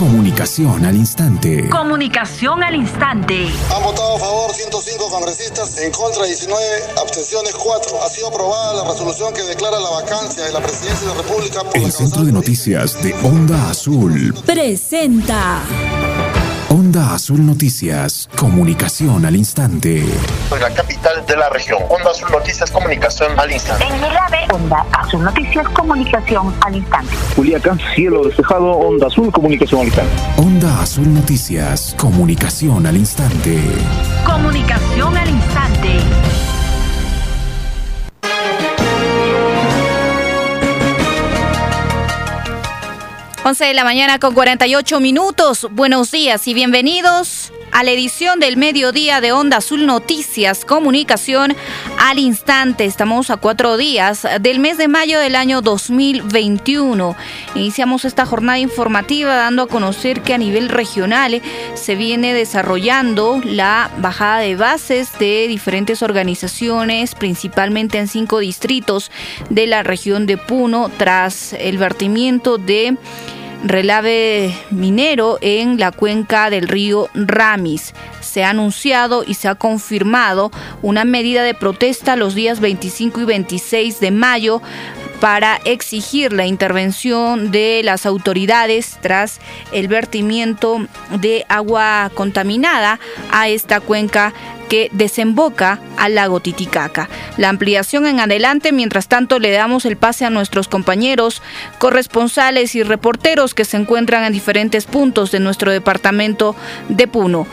[0.00, 1.68] Comunicación al instante.
[1.68, 3.46] Comunicación al instante.
[3.76, 6.58] Han votado a favor 105 congresistas, en contra 19,
[7.02, 8.02] abstenciones 4.
[8.02, 11.60] Ha sido aprobada la resolución que declara la vacancia de la presidencia de la República
[11.64, 15.60] por El Centro de Noticias de Onda Azul presenta.
[16.72, 20.04] Onda Azul Noticias, comunicación al instante.
[20.60, 21.80] La capital de la región.
[21.88, 23.84] Onda Azul Noticias, comunicación al instante.
[23.84, 27.12] En Milave, Onda Azul Noticias, comunicación al instante.
[27.34, 30.12] Juliaca, cielo despejado, Onda Azul, comunicación al instante.
[30.36, 33.58] Onda Azul Noticias, comunicación al instante.
[34.24, 35.39] Comunicación al instante.
[43.50, 45.66] 11 de la mañana con 48 minutos.
[45.72, 51.56] Buenos días y bienvenidos a la edición del mediodía de Onda Azul Noticias, Comunicación
[51.98, 52.84] al Instante.
[52.84, 57.16] Estamos a cuatro días del mes de mayo del año 2021.
[57.56, 61.42] Iniciamos esta jornada informativa dando a conocer que a nivel regional
[61.74, 69.10] se viene desarrollando la bajada de bases de diferentes organizaciones, principalmente en cinco distritos
[69.48, 72.96] de la región de Puno, tras el vertimiento de
[73.64, 77.94] relave minero en la cuenca del río Ramis.
[78.20, 80.50] Se ha anunciado y se ha confirmado
[80.82, 84.62] una medida de protesta los días 25 y 26 de mayo
[85.20, 89.38] para exigir la intervención de las autoridades tras
[89.72, 90.86] el vertimiento
[91.20, 92.98] de agua contaminada
[93.30, 94.32] a esta cuenca
[94.70, 97.08] que desemboca al lago Titicaca.
[97.36, 101.42] La ampliación en adelante, mientras tanto le damos el pase a nuestros compañeros,
[101.78, 106.54] corresponsales y reporteros que se encuentran en diferentes puntos de nuestro departamento
[106.88, 107.46] de Puno.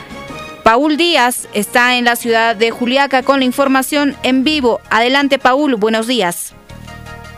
[0.64, 4.80] Paul Díaz está en la ciudad de Juliaca con la información en vivo.
[4.90, 6.54] Adelante, Paul, buenos días.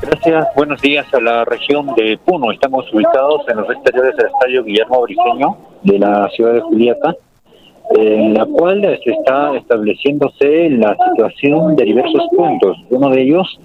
[0.01, 2.51] Gracias, buenos días a la región de Puno.
[2.51, 7.15] Estamos ubicados en los exteriores del estadio Guillermo Briceño de la ciudad de Juliaca
[7.91, 12.77] en la cual se está estableciéndose la situación de diversos puntos.
[12.89, 13.59] Uno de ellos,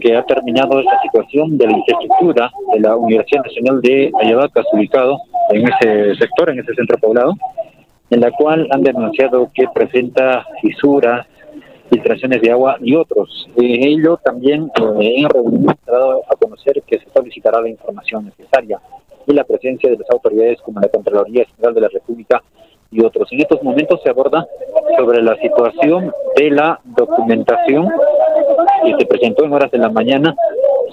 [0.00, 5.18] que ha terminado esta situación de la infraestructura de la Universidad Nacional de Ayabacas, ubicado
[5.50, 7.34] en ese sector, en ese centro poblado,
[8.10, 11.26] en la cual han denunciado que presenta fisuras,
[11.92, 13.46] filtraciones de agua y otros.
[13.56, 14.70] En ello también
[15.00, 18.80] eh, en reunión ha dado a conocer que se solicitará la información necesaria
[19.26, 22.42] y la presencia de las autoridades como la Contraloría General de la República
[22.90, 23.30] y otros.
[23.32, 24.46] En estos momentos se aborda
[24.96, 27.90] sobre la situación de la documentación
[28.84, 30.34] que se presentó en horas de la mañana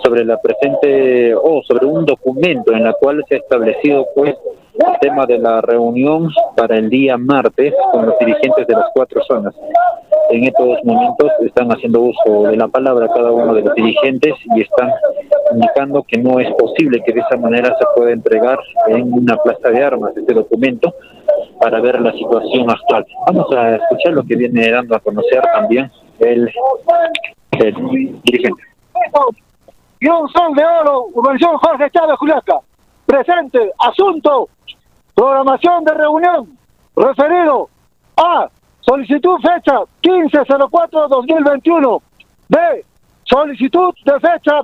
[0.03, 4.35] sobre la presente o sobre un documento en la cual se ha establecido pues
[4.75, 9.21] el tema de la reunión para el día martes con los dirigentes de las cuatro
[9.23, 9.53] zonas.
[10.29, 14.61] En estos momentos están haciendo uso de la palabra cada uno de los dirigentes y
[14.61, 14.91] están
[15.51, 19.69] indicando que no es posible que de esa manera se pueda entregar en una plaza
[19.69, 20.93] de armas este documento
[21.59, 23.05] para ver la situación actual.
[23.27, 26.49] Vamos a escuchar lo que viene dando a conocer también el,
[28.23, 28.61] dirigente.
[29.99, 32.59] Y un sol de oro, Urbanización Jorge Chávez Juliaca.
[33.05, 34.47] Presente, asunto,
[35.13, 36.57] programación de reunión,
[36.95, 37.67] referido
[38.15, 38.47] a
[38.79, 42.01] solicitud fecha 1504-2021.
[42.47, 42.85] B,
[43.23, 44.61] solicitud de fecha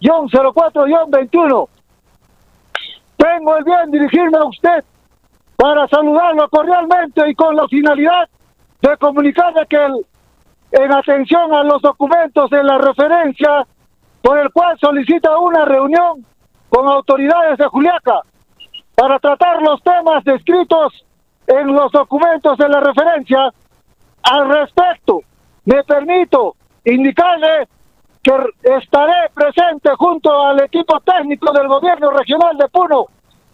[0.00, 1.68] 29-04-21.
[3.16, 4.84] Tengo el bien dirigirme a usted
[5.56, 8.30] para saludarlo cordialmente y con la finalidad
[8.80, 9.86] de comunicarle que
[10.72, 13.66] en atención a los documentos de la referencia
[14.24, 16.24] por el cual solicita una reunión
[16.70, 18.22] con autoridades de Juliaca
[18.94, 21.04] para tratar los temas descritos
[21.46, 23.52] en los documentos de la referencia.
[24.22, 25.20] Al respecto,
[25.66, 27.68] me permito indicarle
[28.22, 33.08] que estaré presente junto al equipo técnico del gobierno regional de Puno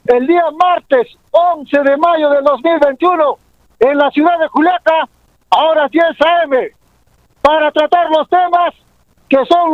[0.06, 3.38] el día martes 11 de mayo del 2021
[3.80, 5.08] en la ciudad de Juliaca
[5.50, 6.68] a horas 10 a.m.
[7.42, 8.72] para tratar los temas
[9.28, 9.72] que son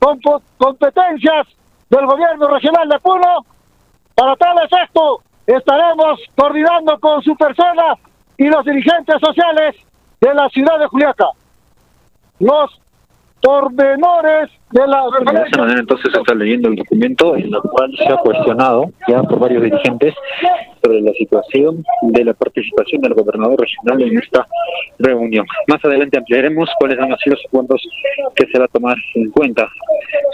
[0.00, 1.46] las competencias
[1.88, 3.44] del gobierno regional de Puno.
[4.14, 7.94] Para tal efecto estaremos coordinando con su persona
[8.36, 9.76] y los dirigentes sociales
[10.20, 11.26] de la ciudad de Juliaca.
[12.38, 12.80] Los
[13.42, 15.02] pormenores de la...
[15.32, 19.22] De esa manera entonces está leyendo el documento en el cual se ha cuestionado ya
[19.22, 20.14] por varios dirigentes
[20.82, 24.46] sobre la situación de la participación del gobernador regional en esta
[24.98, 25.46] reunión.
[25.68, 27.82] Más adelante ampliaremos cuáles han sido los puntos
[28.34, 29.68] que se va a tomar en cuenta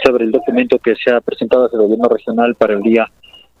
[0.03, 3.09] sobre el documento que se ha presentado desde el gobierno regional para el día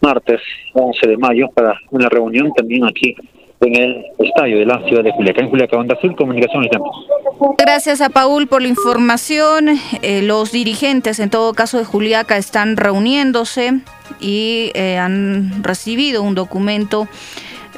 [0.01, 0.41] martes
[0.73, 3.15] 11 de mayo para una reunión también aquí
[3.61, 5.41] en el estadio de la ciudad de Juliaca.
[5.41, 6.69] En Juliaca, Onda Azul, Comunicación y
[7.57, 9.69] Gracias a Paul por la información.
[10.01, 13.79] Eh, los dirigentes, en todo caso de Juliaca, están reuniéndose
[14.19, 17.07] y eh, han recibido un documento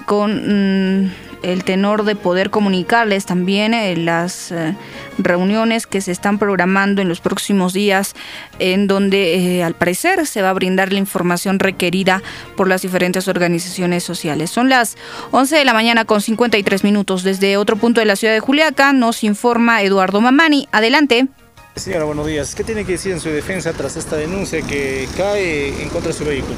[0.05, 1.11] con mm,
[1.43, 4.75] el tenor de poder comunicarles también eh, las eh,
[5.17, 8.15] reuniones que se están programando en los próximos días,
[8.59, 12.21] en donde eh, al parecer se va a brindar la información requerida
[12.55, 14.49] por las diferentes organizaciones sociales.
[14.49, 14.97] Son las
[15.31, 17.23] 11 de la mañana con 53 minutos.
[17.23, 20.67] Desde otro punto de la ciudad de Juliaca nos informa Eduardo Mamani.
[20.71, 21.27] Adelante.
[21.75, 22.55] Señora, buenos días.
[22.55, 26.17] ¿Qué tiene que decir en su defensa tras esta denuncia que cae en contra de
[26.17, 26.57] su vehículo?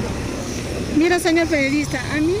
[0.96, 2.34] Mira, señor periodista, a mí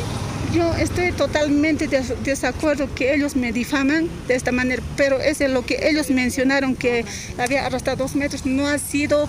[0.52, 5.64] yo estoy totalmente de desacuerdo que ellos me difaman de esta manera, pero es lo
[5.64, 7.04] que ellos mencionaron que
[7.38, 9.28] había arrastrado dos metros, no ha sido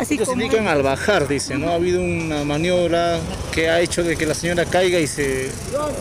[0.00, 0.42] así ellos como...
[0.42, 1.70] indican al bajar, dice, ¿no?
[1.70, 3.20] Ha habido una maniobra
[3.52, 5.50] que ha hecho de que la señora caiga y se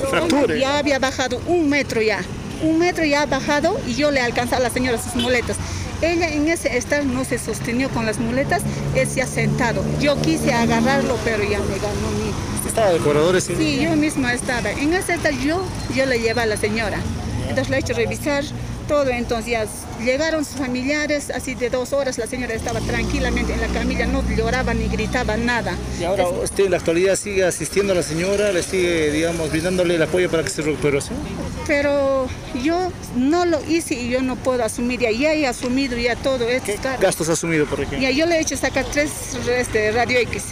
[0.10, 0.60] fracture.
[0.60, 2.24] Ya había bajado un metro ya,
[2.64, 5.58] un metro ya ha bajado y yo le alcanzé a la señora sus muletas.
[6.01, 8.63] Ella en ese estar no se sostenió con las muletas,
[8.95, 9.83] él se ha sentado.
[10.00, 12.68] Yo quise agarrarlo, pero ya me ganó mi...
[12.68, 13.44] ¿Estaba de corredores?
[13.44, 14.71] Sí, yo misma estaba.
[14.71, 15.63] En ese estar yo,
[15.94, 16.98] yo le llevé a la señora.
[17.42, 18.44] Entonces le he hecho revisar
[18.92, 19.10] todo.
[19.10, 19.66] Entonces ya
[20.04, 24.22] llegaron sus familiares, así de dos horas la señora estaba tranquilamente en la camilla, no
[24.36, 25.78] lloraba ni gritaba nada.
[25.98, 29.96] ¿Y ahora usted en la actualidad sigue asistiendo a la señora, le sigue, digamos, brindándole
[29.96, 31.00] el apoyo para que se recupere?
[31.00, 31.12] ¿sí?
[31.68, 32.28] Pero
[32.62, 36.50] yo no lo hice y yo no puedo asumir, ya, ya he asumido ya todo
[36.50, 36.66] esto.
[36.66, 38.02] ¿Qué gastos ha asumido, por ejemplo?
[38.02, 39.12] Ya yo le he hecho sacar tres
[39.48, 40.44] este, radio X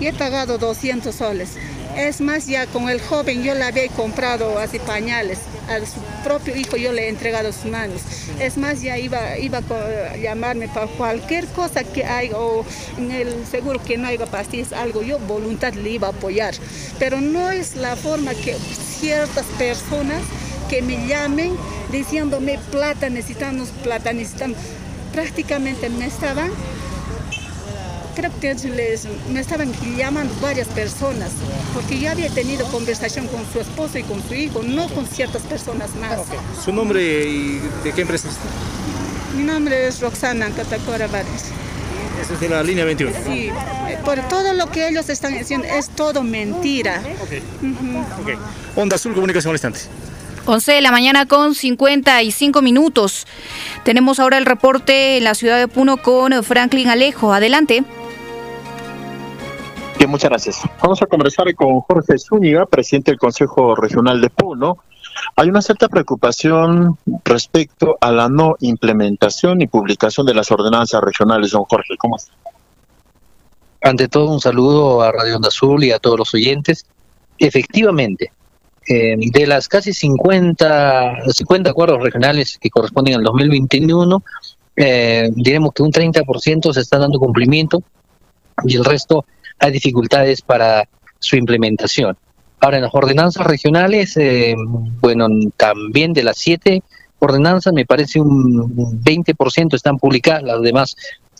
[0.00, 1.50] y he pagado 200 soles.
[1.96, 5.38] Es más, ya con el joven yo le había comprado así pañales.
[5.68, 8.00] A su propio hijo yo le he entregado sus manos.
[8.40, 12.64] Es más, ya iba, iba a llamarme para cualquier cosa que haya o
[12.98, 15.02] en el seguro que no haya pastillas, algo.
[15.02, 16.54] Yo voluntad le iba a apoyar.
[16.98, 20.22] Pero no es la forma que ciertas personas
[20.70, 21.54] que me llamen
[21.90, 24.56] diciéndome plata, necesitamos plata, necesitamos.
[25.12, 26.50] Prácticamente me estaban
[28.14, 31.30] creo que les, me estaban llamando varias personas,
[31.74, 35.42] porque yo había tenido conversación con su esposo y con su hijo, no con ciertas
[35.42, 36.18] personas más.
[36.18, 36.38] Okay.
[36.64, 38.42] ¿Su nombre y de qué empresa está?
[39.36, 41.46] Mi nombre es Roxana Catacora Vargas.
[42.20, 43.12] ¿Esa es de la línea 21?
[43.26, 43.50] Sí,
[44.04, 47.02] por todo lo que ellos están diciendo es todo mentira.
[47.20, 47.32] Ok.
[47.62, 48.20] Uh -huh.
[48.22, 48.34] okay.
[48.76, 49.80] Onda Azul Comunicación al instante.
[50.44, 53.26] 11 de la mañana con 55 minutos.
[53.84, 57.32] Tenemos ahora el reporte en la ciudad de Puno con Franklin Alejo.
[57.32, 57.84] Adelante.
[60.12, 60.60] Muchas gracias.
[60.82, 64.76] Vamos a conversar con Jorge Zúñiga, presidente del Consejo Regional de Puno.
[65.36, 71.52] Hay una cierta preocupación respecto a la no implementación y publicación de las ordenanzas regionales.
[71.52, 72.34] Don Jorge, ¿cómo está?
[73.80, 76.84] Ante todo, un saludo a Radio Onda Azul y a todos los oyentes.
[77.38, 78.32] Efectivamente,
[78.86, 84.22] eh, de las casi 50, 50 acuerdos regionales que corresponden al 2021,
[84.76, 87.82] eh, diremos que un 30% se está dando cumplimiento
[88.62, 89.24] y el resto
[89.58, 90.88] hay dificultades para
[91.18, 92.16] su implementación.
[92.60, 94.54] Ahora, en las ordenanzas regionales, eh,
[95.00, 95.26] bueno,
[95.56, 96.82] también de las siete
[97.18, 100.96] ordenanzas, me parece un 20% están publicadas, las demás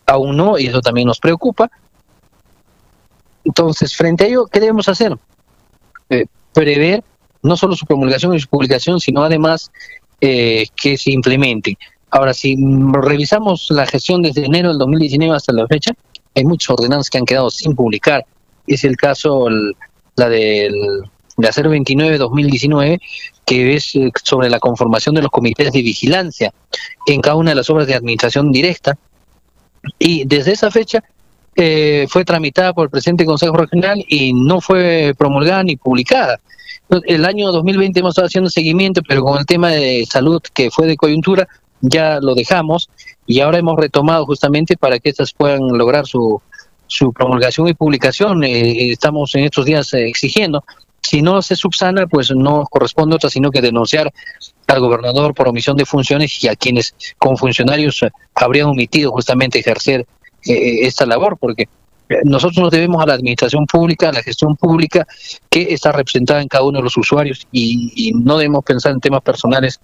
[0.07, 1.71] aún no, y eso también nos preocupa.
[3.45, 5.17] Entonces, frente a ello, ¿qué debemos hacer?
[6.11, 7.03] Eh, prever
[7.43, 9.71] no solo su promulgación y su publicación, sino además
[10.21, 11.77] eh, que se implemente.
[12.11, 12.57] Ahora, si
[12.93, 15.93] revisamos la gestión desde enero del 2019 hasta la fecha,
[16.35, 18.25] hay muchas ordenanzas que han quedado sin publicar.
[18.67, 19.75] Es el caso, el,
[20.17, 20.75] la del
[21.37, 23.01] la 029-2019,
[23.45, 26.53] que es sobre la conformación de los comités de vigilancia
[27.07, 28.97] en cada una de las obras de administración directa.
[29.99, 31.03] Y desde esa fecha
[31.57, 36.39] eh, fue tramitada por el presidente del Consejo Regional y no fue promulgada ni publicada.
[37.07, 40.87] El año 2020 hemos estado haciendo seguimiento, pero con el tema de salud que fue
[40.87, 41.49] de coyuntura,
[41.83, 42.89] ya lo dejamos
[43.27, 46.41] y ahora hemos retomado justamente para que estas puedan lograr su,
[46.87, 48.45] su promulgación y publicación.
[48.45, 50.65] Eh, estamos en estos días eh, exigiendo.
[51.03, 54.13] Si no se subsana, pues no corresponde otra, sino que denunciar
[54.69, 58.01] al gobernador por omisión de funciones y a quienes con funcionarios
[58.35, 60.07] habrían omitido justamente ejercer
[60.47, 61.69] eh, esta labor, porque
[62.25, 65.07] nosotros nos debemos a la administración pública, a la gestión pública
[65.51, 69.01] que está representada en cada uno de los usuarios y, y no debemos pensar en
[69.01, 69.81] temas personales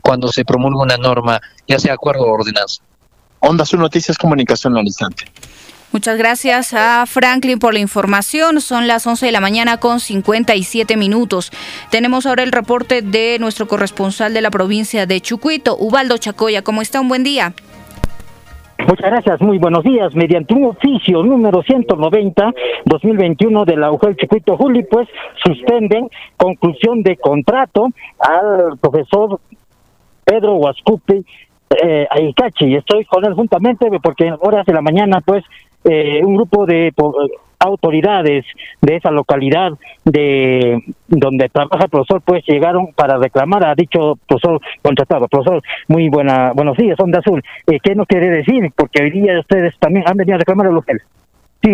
[0.00, 2.82] cuando se promulga una norma, ya sea acuerdo o ordenanza.
[3.40, 5.24] Onda Sur Noticias Comunicación al instante.
[5.92, 8.62] Muchas gracias a Franklin por la información.
[8.62, 11.52] Son las 11 de la mañana con 57 minutos.
[11.90, 16.62] Tenemos ahora el reporte de nuestro corresponsal de la provincia de Chucuito, Ubaldo Chacoya.
[16.62, 17.02] ¿Cómo está?
[17.02, 17.52] Un buen día.
[18.88, 20.14] Muchas gracias, muy buenos días.
[20.14, 25.08] Mediante un oficio número 190-2021 de la UJEL Chicuito Juli, pues
[25.44, 29.40] suspenden conclusión de contrato al profesor
[30.24, 31.24] Pedro Huascupi
[31.82, 32.74] eh, Aicachi.
[32.74, 35.44] Estoy con él juntamente porque en horas de la mañana, pues,
[35.84, 36.92] eh, un grupo de
[37.58, 38.44] autoridades
[38.80, 39.72] de esa localidad
[40.04, 45.28] de donde trabaja el profesor pues llegaron para reclamar a dicho profesor contratado.
[45.28, 47.42] Profesor, muy buena, buenos días, Onda Azul.
[47.66, 48.70] Eh, ¿Qué nos quiere decir?
[48.76, 51.00] Porque hoy día ustedes también han venido a reclamar al hotel.
[51.62, 51.70] Sí,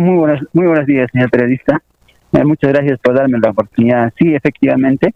[0.00, 1.80] muy buenos, muy buenos días, señor periodista.
[2.32, 4.12] Eh, muchas gracias por darme la oportunidad.
[4.18, 5.14] Sí, efectivamente,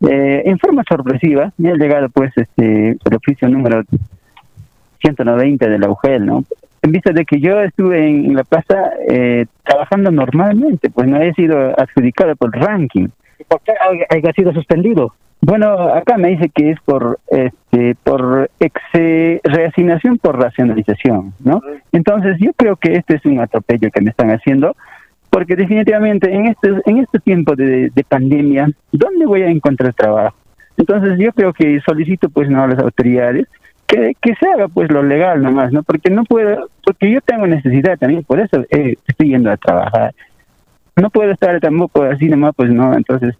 [0.00, 3.82] eh, en forma sorpresiva, me ha llegado pues este el oficio número
[5.00, 6.44] 190 de la UGEL, ¿no?
[6.82, 11.34] En vista de que yo estuve en, la plaza eh, trabajando normalmente, pues no he
[11.34, 13.08] sido adjudicado por ranking.
[13.48, 13.72] ¿Por qué
[14.10, 15.12] haya sido suspendido?
[15.40, 18.80] Bueno, acá me dice que es por este por ex
[19.44, 21.62] reasignación por racionalización, ¿no?
[21.92, 24.74] Entonces yo creo que este es un atropello que me están haciendo,
[25.38, 30.36] porque definitivamente en este en este tiempo de, de pandemia, ¿dónde voy a encontrar trabajo?
[30.76, 33.46] Entonces yo creo que solicito pues no a las autoridades
[33.86, 35.84] que, que se haga pues lo legal nomás, ¿no?
[35.84, 40.12] Porque no puedo, porque yo tengo necesidad también, por eso eh, estoy yendo a trabajar.
[40.96, 43.36] No puedo estar tampoco así nomás, pues no, entonces,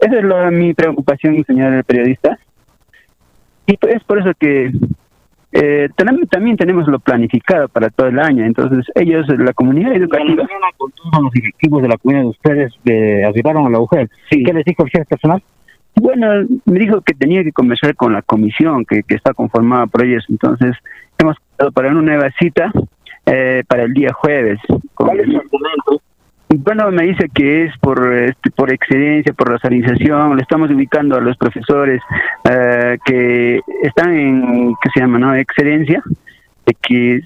[0.00, 2.38] esa es lo, mi preocupación, señor periodista.
[3.64, 4.70] Y pues, es por eso que
[5.52, 10.46] eh, también tenemos lo planificado para todo el año, entonces ellos, la comunidad educativa...
[10.76, 14.10] Con todos los directivos de la comunidad de ustedes eh, arribaron a la UGEL.
[14.30, 15.42] ¿Qué les dijo el jefe personal?
[15.96, 20.04] Bueno, me dijo que tenía que conversar con la comisión que, que está conformada por
[20.04, 20.76] ellos, entonces
[21.18, 22.70] hemos quedado para una nueva cita
[23.26, 24.60] eh, para el día jueves.
[24.94, 26.02] ¿Cuál es el argumento?
[26.50, 30.36] Bueno, me dice que es por este, por excedencia, por racialización.
[30.36, 32.00] Le estamos ubicando a los profesores
[32.44, 35.34] eh, que están en, ¿qué se llama, no?
[35.34, 36.02] Excedencia.
[36.82, 37.20] que,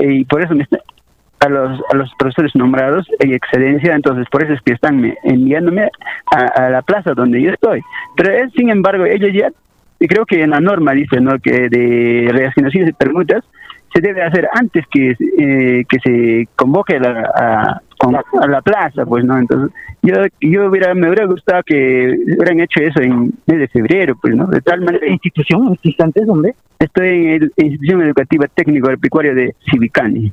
[0.00, 0.78] y por eso me está,
[1.40, 5.90] a los, a los profesores nombrados en excedencia, entonces por eso es que están enviándome
[6.32, 7.80] a, la plaza donde yo estoy.
[8.16, 9.50] Pero es, sin embargo, ellos ya,
[10.00, 11.38] y creo que en la norma dice ¿no?
[11.38, 13.44] que de reasignaciones y permutas
[13.92, 19.38] se debe hacer antes que, eh, que se convoque la, a, la plaza, pues, ¿no?
[19.38, 24.16] Entonces, yo, yo hubiera, me hubiera gustado que hubieran hecho eso en mes de febrero,
[24.20, 24.46] pues, ¿no?
[24.46, 25.06] De tal manera.
[25.06, 25.76] ¿Institución?
[25.82, 26.54] ¿Instantes dónde?
[26.78, 30.30] Estoy en la Institución Educativa Técnico Agropecuario de Civicani.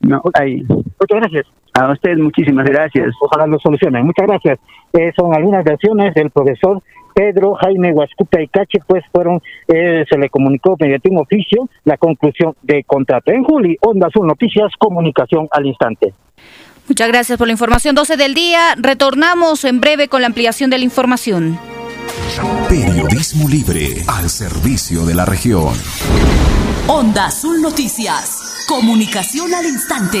[0.00, 0.64] No, ahí.
[0.68, 1.46] Muchas gracias.
[1.74, 3.14] A usted muchísimas gracias.
[3.20, 4.04] Ojalá lo solucionen.
[4.04, 4.58] Muchas gracias.
[4.92, 6.82] Eh, son algunas versiones del profesor
[7.14, 11.96] Pedro Jaime Huascuta y Cache, pues fueron, eh, se le comunicó mediante un oficio la
[11.96, 13.30] conclusión de contrato.
[13.30, 16.12] En Juli, Onda Azul Noticias, comunicación al instante.
[16.88, 17.94] Muchas gracias por la información.
[17.94, 18.74] 12 del día.
[18.76, 21.58] Retornamos en breve con la ampliación de la información.
[22.68, 25.74] Periodismo libre al servicio de la región.
[26.86, 28.64] Onda Azul Noticias.
[28.68, 30.20] Comunicación al instante.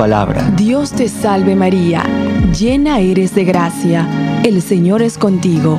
[0.00, 0.50] palabra.
[0.56, 2.02] Dios te salve María,
[2.58, 4.08] llena eres de gracia,
[4.44, 5.78] el Señor es contigo.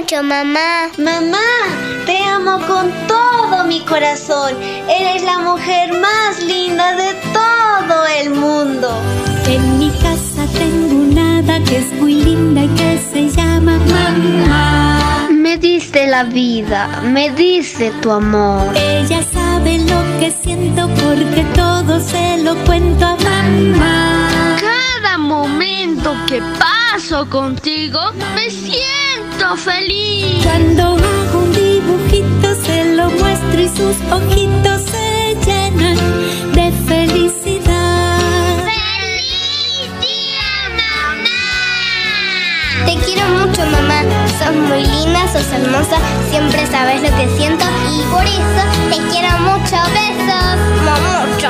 [0.00, 0.90] mucho, mamá.
[0.98, 1.50] Mamá,
[2.06, 4.54] te amo con todo mi corazón.
[4.88, 8.88] Eres la mujer más linda de todo el mundo.
[9.46, 15.28] En mi casa tengo una hada que es muy linda y que se llama mamá.
[15.30, 18.74] Me diste la vida, me diste tu amor.
[18.76, 24.56] Ella sabe lo que siento porque todo se lo cuento a mamá.
[24.60, 28.00] Cada momento que paso contigo
[28.34, 28.99] me siento
[29.56, 30.44] feliz.
[30.44, 35.98] Cuando hago un dibujito se lo muestro y sus ojitos se llenan
[36.52, 38.18] de felicidad.
[38.64, 41.42] ¡Feliz día, mamá!
[42.86, 44.02] Te quiero mucho, mamá.
[44.38, 45.98] Sos muy linda, sos hermosa,
[46.30, 49.76] siempre sabes lo que siento y por eso te quiero mucho.
[49.94, 51.48] Besos, mucho.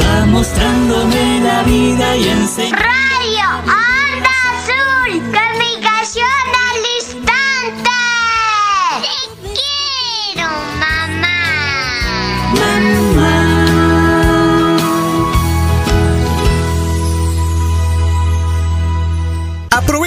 [0.00, 2.76] Va mostrándome la vida y enseñando.
[2.78, 5.53] Radio Onda Azul.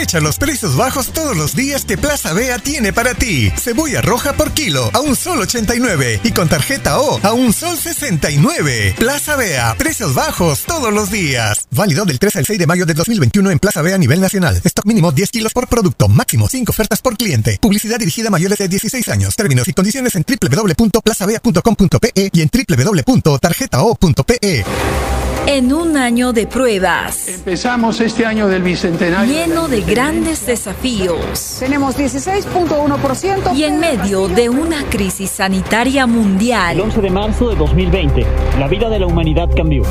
[0.07, 3.51] Aprovecha los precios bajos todos los días que Plaza Bea tiene para ti.
[3.57, 7.77] Cebolla roja por kilo a un sol 89 y con tarjeta O a un sol
[7.77, 8.95] 69.
[8.97, 11.67] Plaza Bea, precios bajos todos los días.
[11.71, 14.61] Válido del 3 al 6 de mayo de 2021 en Plaza Bea a nivel nacional.
[14.63, 17.57] Stock mínimo 10 kilos por producto, máximo 5 ofertas por cliente.
[17.59, 19.35] Publicidad dirigida a mayores de 16 años.
[19.35, 24.63] Términos y condiciones en www.plazavea.com.pe y en www.tarjetao.pe.
[25.47, 27.29] En un año de pruebas.
[27.29, 29.33] Empezamos este año del bicentenario.
[29.33, 31.57] Lleno de grandes desafíos.
[31.59, 33.57] Tenemos 16.1%.
[33.57, 36.75] Y en medio de una crisis sanitaria mundial.
[36.75, 38.23] El 11 de marzo de 2020,
[38.59, 39.81] la vida de la humanidad cambió.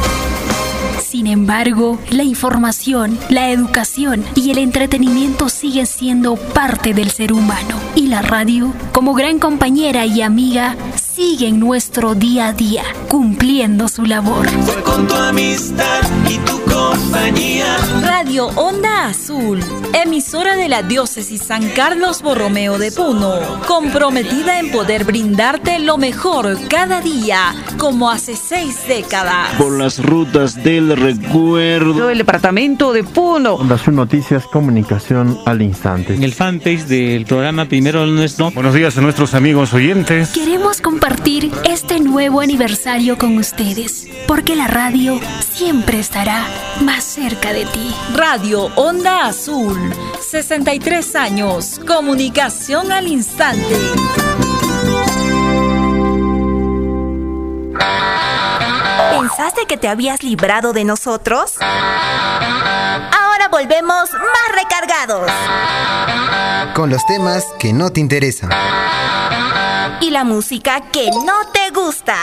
[1.00, 7.76] Sin embargo, la información, la educación y el entretenimiento siguen siendo parte del ser humano.
[7.96, 10.76] Y la radio, como gran compañera y amiga,
[11.16, 14.46] sigue en nuestro día a día, cumpliendo su labor.
[14.46, 17.78] Fue con tu amistad y tu compañía.
[18.02, 19.61] Radio Onda Azul,
[19.94, 23.32] emisora de la diócesis San Carlos Borromeo de Puno,
[23.66, 29.54] comprometida en poder brindarte lo mejor cada día, como hace seis décadas.
[29.56, 32.11] Por las rutas del recuerdo.
[32.11, 33.54] El departamento de Puno.
[33.54, 36.14] Onda Azul Noticias, comunicación al instante.
[36.14, 38.50] En el fanpage del programa Primero Nuestro.
[38.50, 40.28] Buenos días a nuestros amigos oyentes.
[40.35, 41.05] Queremos compartir
[41.64, 46.44] este nuevo aniversario con ustedes, porque la radio siempre estará
[46.80, 47.94] más cerca de ti.
[48.14, 49.78] Radio Onda Azul,
[50.20, 53.76] 63 años, comunicación al instante.
[59.20, 61.54] ¿Pensaste que te habías librado de nosotros?
[61.61, 65.31] Ahora volvemos más recargados.
[66.74, 68.50] Con los temas que no te interesan.
[70.01, 72.16] Y la música que no te gusta.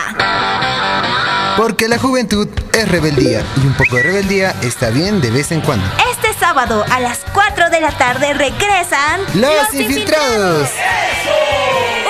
[1.57, 5.61] Porque la juventud es rebeldía y un poco de rebeldía está bien de vez en
[5.61, 5.85] cuando.
[6.11, 10.69] Este sábado a las 4 de la tarde regresan Los, infiltrados.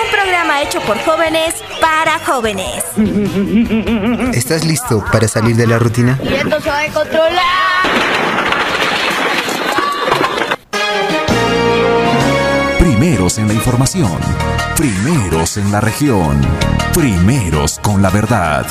[0.03, 2.83] Un programa hecho por jóvenes para jóvenes.
[4.33, 6.19] ¿Estás listo para salir de la rutina?
[6.23, 7.83] Y esto se va a controlar.
[12.79, 14.52] Primeros en la información.
[14.75, 16.41] Primeros en la región.
[16.95, 18.65] Primeros con la verdad.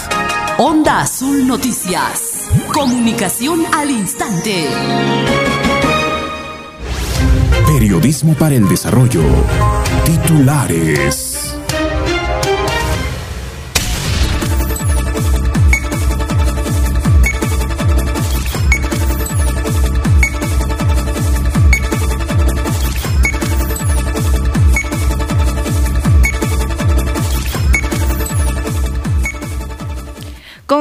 [0.58, 2.48] Onda Azul Noticias.
[2.72, 4.66] Comunicación al instante.
[7.66, 9.22] Periodismo para el desarrollo.
[10.04, 11.31] Titulares.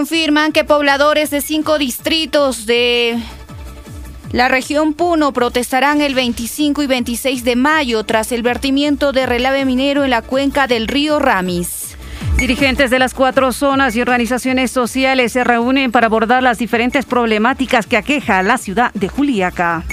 [0.02, 3.20] Confirman que pobladores de cinco distritos de
[4.32, 9.64] la región Puno protestarán el 25 y 26 de mayo tras el vertimiento de relave
[9.64, 11.96] minero en la cuenca del río Ramis.
[12.36, 17.86] Dirigentes de las cuatro zonas y organizaciones sociales se reúnen para abordar las diferentes problemáticas
[17.86, 19.84] que aqueja la ciudad de Juliaca.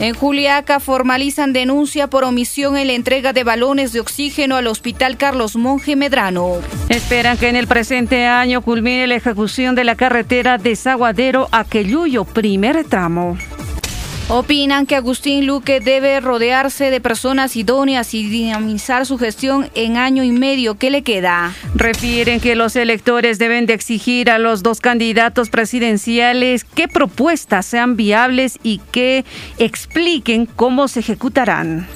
[0.00, 5.16] En Juliaca formalizan denuncia por omisión en la entrega de balones de oxígeno al Hospital
[5.16, 6.58] Carlos Monge Medrano.
[6.88, 11.64] Esperan que en el presente año culmine la ejecución de la carretera de Zaguadero a
[12.24, 13.38] primer tramo.
[14.28, 20.22] Opinan que Agustín Luque debe rodearse de personas idóneas y dinamizar su gestión en año
[20.22, 21.52] y medio que le queda.
[21.74, 27.96] Refieren que los electores deben de exigir a los dos candidatos presidenciales que propuestas sean
[27.96, 29.26] viables y que
[29.58, 31.86] expliquen cómo se ejecutarán.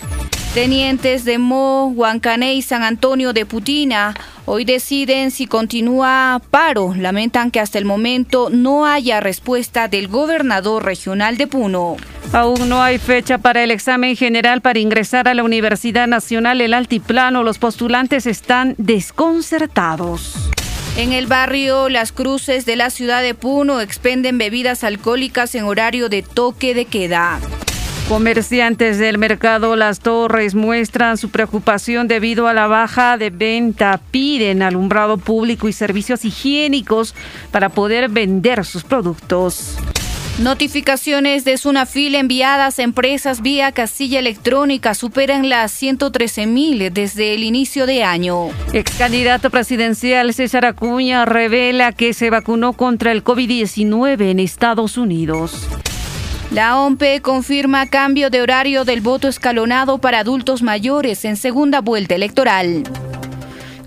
[0.54, 4.14] Tenientes de Mo, Huancané y San Antonio de Putina
[4.46, 6.94] hoy deciden si continúa paro.
[6.96, 11.96] Lamentan que hasta el momento no haya respuesta del gobernador regional de Puno.
[12.32, 16.72] Aún no hay fecha para el examen general para ingresar a la Universidad Nacional El
[16.72, 17.42] Altiplano.
[17.42, 20.34] Los postulantes están desconcertados.
[20.96, 26.08] En el barrio Las Cruces de la ciudad de Puno expenden bebidas alcohólicas en horario
[26.08, 27.38] de toque de queda.
[28.08, 34.00] Comerciantes del mercado Las Torres muestran su preocupación debido a la baja de venta.
[34.10, 37.14] Piden alumbrado público y servicios higiénicos
[37.50, 39.76] para poder vender sus productos.
[40.38, 47.44] Notificaciones de Sunafil enviadas a empresas vía casilla electrónica superan las 113 mil desde el
[47.44, 48.48] inicio de año.
[48.72, 55.68] Ex candidato presidencial César Acuña revela que se vacunó contra el COVID-19 en Estados Unidos.
[56.50, 62.14] La OMPE confirma cambio de horario del voto escalonado para adultos mayores en segunda vuelta
[62.14, 62.84] electoral.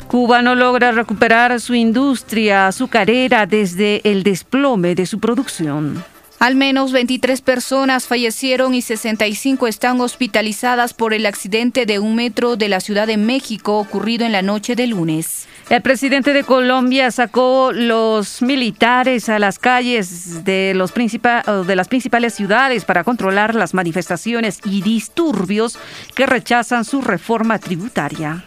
[0.08, 6.04] Cuba no logra recuperar su industria azucarera desde el desplome de su producción.
[6.38, 12.58] Al menos 23 personas fallecieron y 65 están hospitalizadas por el accidente de un metro
[12.58, 15.47] de la Ciudad de México ocurrido en la noche de lunes.
[15.69, 22.34] El presidente de Colombia sacó los militares a las calles de, los de las principales
[22.34, 25.80] ciudades para controlar las manifestaciones y disturbios
[26.13, 28.43] que rechazan su reforma tributaria.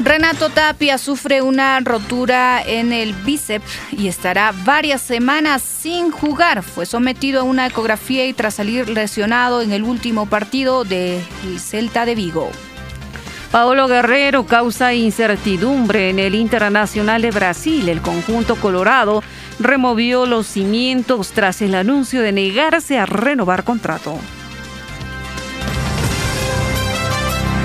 [0.00, 6.62] Renato Tapia sufre una rotura en el bíceps y estará varias semanas sin jugar.
[6.62, 11.24] Fue sometido a una ecografía y tras salir lesionado en el último partido del
[11.58, 12.50] Celta de Vigo.
[13.50, 17.88] Paolo Guerrero causa incertidumbre en el Internacional de Brasil.
[17.88, 19.22] El conjunto colorado
[19.58, 24.18] removió los cimientos tras el anuncio de negarse a renovar contrato.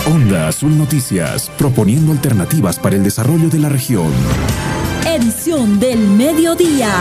[0.06, 4.12] Onda Azul Noticias, proponiendo alternativas para el desarrollo de la región.
[5.06, 6.92] Edición del mediodía.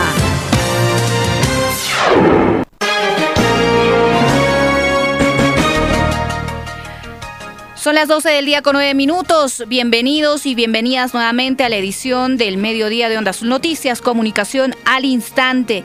[7.83, 9.61] Son las 12 del día con 9 minutos.
[9.67, 15.03] Bienvenidos y bienvenidas nuevamente a la edición del mediodía de Onda Azul Noticias, comunicación al
[15.03, 15.83] instante.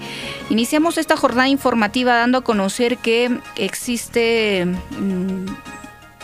[0.48, 4.64] Iniciamos esta jornada informativa dando a conocer que existe...
[4.64, 5.46] Mm,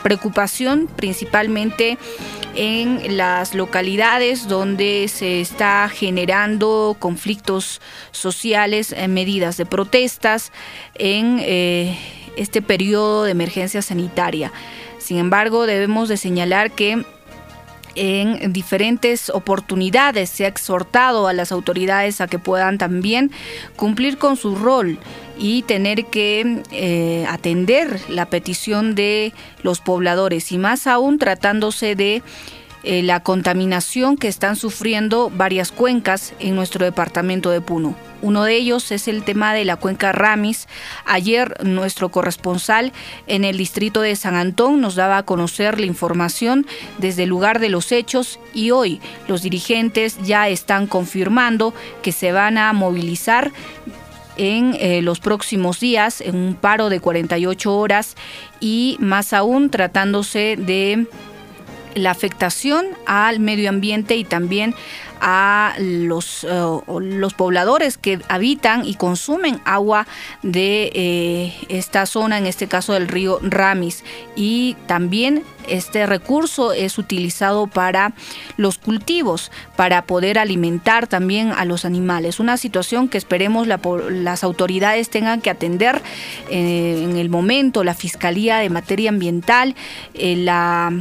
[0.05, 1.97] preocupación principalmente
[2.55, 7.81] en las localidades donde se está generando conflictos
[8.13, 10.53] sociales, en medidas de protestas
[10.95, 11.99] en eh,
[12.37, 14.53] este periodo de emergencia sanitaria.
[15.05, 17.05] Sin embargo, debemos de señalar que
[17.95, 23.31] en diferentes oportunidades se ha exhortado a las autoridades a que puedan también
[23.77, 24.99] cumplir con su rol
[25.39, 32.23] y tener que eh, atender la petición de los pobladores y más aún tratándose de
[32.85, 37.95] eh, la contaminación que están sufriendo varias cuencas en nuestro departamento de Puno.
[38.21, 40.69] Uno de ellos es el tema de la cuenca Ramis.
[41.05, 42.93] Ayer nuestro corresponsal
[43.27, 46.67] en el distrito de San Antón nos daba a conocer la información
[46.99, 52.33] desde el lugar de los hechos y hoy los dirigentes ya están confirmando que se
[52.33, 53.53] van a movilizar
[54.37, 58.17] en eh, los próximos días en un paro de 48 horas
[58.61, 61.07] y más aún tratándose de
[61.95, 64.75] la afectación al medio ambiente y también
[65.27, 70.07] a los, eh, los pobladores que habitan y consumen agua
[70.43, 74.05] de eh, esta zona, en este caso del río Ramis.
[74.37, 78.13] Y también este recurso es utilizado para
[78.59, 82.39] los cultivos, para poder alimentar también a los animales.
[82.39, 86.03] Una situación que esperemos las autoridades tengan que atender
[86.51, 89.75] eh, en el momento, la Fiscalía de Materia Ambiental,
[90.15, 90.93] la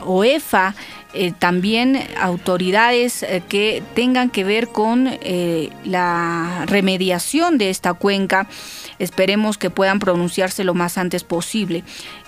[0.00, 0.74] OEFA,
[1.14, 8.46] eh, también autoridades eh, que tengan que ver con eh, la remediación de esta cuenca.
[8.98, 11.82] Esperemos que puedan pronunciarse lo más antes posible.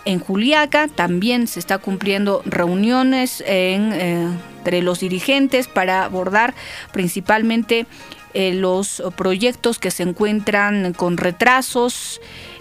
[0.07, 6.55] En Juliaca también se está cumpliendo reuniones entre los dirigentes para abordar
[6.93, 7.87] principalmente
[8.33, 12.21] los proyectos que se encuentran con retrasos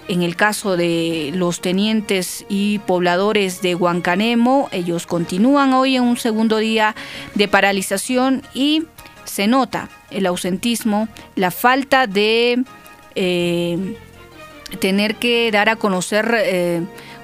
[0.10, 6.18] en el caso de los tenientes y pobladores de Huancanemo, ellos continúan hoy en un
[6.18, 6.96] segundo día
[7.36, 8.86] de paralización y
[9.26, 12.64] se nota el ausentismo, la falta de
[13.14, 13.96] eh,
[14.80, 16.82] tener que dar a conocer eh,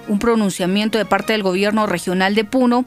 [0.07, 2.85] un pronunciamiento de parte del gobierno regional de Puno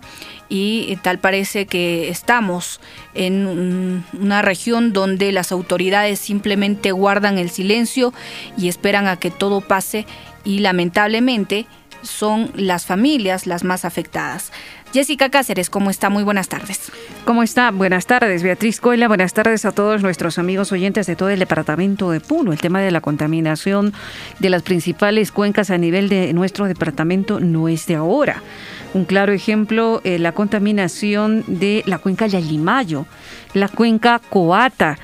[0.49, 2.81] y tal parece que estamos
[3.15, 8.13] en una región donde las autoridades simplemente guardan el silencio
[8.57, 10.07] y esperan a que todo pase
[10.45, 11.67] y lamentablemente
[12.03, 14.53] son las familias las más afectadas.
[14.93, 16.09] Jessica Cáceres, ¿cómo está?
[16.09, 16.91] Muy buenas tardes.
[17.27, 17.71] ¿Cómo está?
[17.71, 19.07] Buenas tardes, Beatriz Coela.
[19.07, 22.53] Buenas tardes a todos nuestros amigos oyentes de todo el departamento de Puno.
[22.53, 23.93] El tema de la contaminación
[24.39, 28.43] de las principales cuencas a nivel de nuestro departamento no es de ahora.
[28.95, 33.05] Un claro ejemplo, eh, la contaminación de la cuenca Yalimayo,
[33.53, 34.99] la cuenca Coata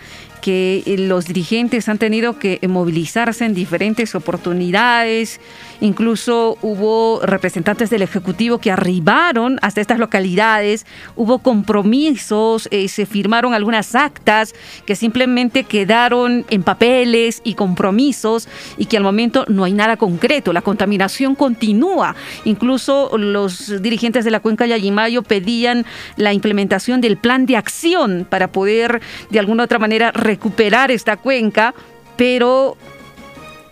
[0.44, 5.40] que eh, los dirigentes han tenido que movilizarse en diferentes oportunidades.
[5.80, 10.85] Incluso hubo representantes del Ejecutivo que arribaron hasta estas localidades.
[11.16, 14.54] Hubo compromisos, eh, se firmaron algunas actas
[14.85, 20.52] que simplemente quedaron en papeles y compromisos y que al momento no hay nada concreto.
[20.52, 22.16] La contaminación continúa.
[22.44, 28.52] Incluso los dirigentes de la cuenca Yayimayo pedían la implementación del plan de acción para
[28.52, 31.75] poder de alguna otra manera recuperar esta cuenca,
[32.16, 32.77] pero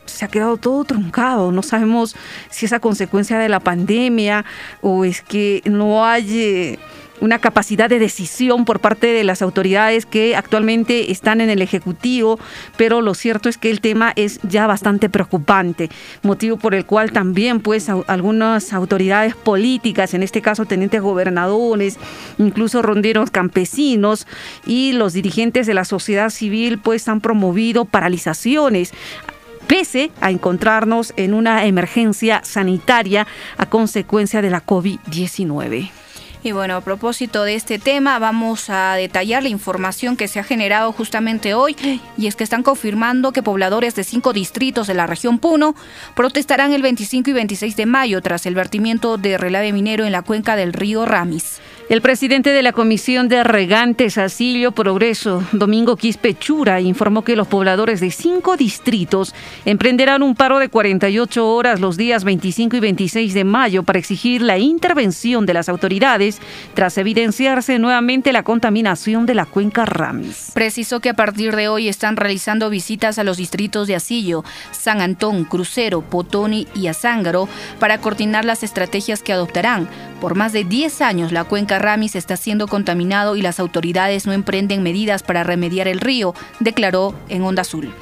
[0.07, 1.51] se ha quedado todo truncado.
[1.51, 2.14] No sabemos
[2.51, 4.44] si es a consecuencia de la pandemia
[4.81, 6.79] o es que no hay eh,
[7.22, 12.40] una capacidad de decisión por parte de las autoridades que actualmente están en el Ejecutivo,
[12.76, 15.88] pero lo cierto es que el tema es ya bastante preocupante,
[16.22, 21.96] motivo por el cual también pues algunas autoridades políticas, en este caso tenientes gobernadores,
[22.38, 24.26] incluso ronderos campesinos
[24.66, 28.92] y los dirigentes de la sociedad civil pues han promovido paralizaciones
[29.68, 36.01] pese a encontrarnos en una emergencia sanitaria a consecuencia de la COVID-19.
[36.44, 40.44] Y bueno, a propósito de este tema, vamos a detallar la información que se ha
[40.44, 41.76] generado justamente hoy,
[42.16, 45.76] y es que están confirmando que pobladores de cinco distritos de la región Puno
[46.16, 50.22] protestarán el 25 y 26 de mayo tras el vertimiento de relave minero en la
[50.22, 51.61] cuenca del río Ramis.
[51.92, 58.00] El presidente de la Comisión de Regantes Asilio Progreso, Domingo Quispechura, informó que los pobladores
[58.00, 59.35] de cinco distritos
[59.66, 64.40] emprenderán un paro de 48 horas los días 25 y 26 de mayo para exigir
[64.40, 66.40] la intervención de las autoridades
[66.72, 70.52] tras evidenciarse nuevamente la contaminación de la cuenca Ramis.
[70.55, 75.02] Precisó que a partir de hoy están realizando visitas a los distritos de Asillo, San
[75.02, 79.90] Antón, Crucero, Potoni y Azángaro para coordinar las estrategias que adoptarán.
[80.22, 84.32] Por más de 10 años la cuenca Ramis está siendo contaminado y las autoridades no
[84.32, 87.92] emprenden medidas para remediar el río, declaró en Onda Azul.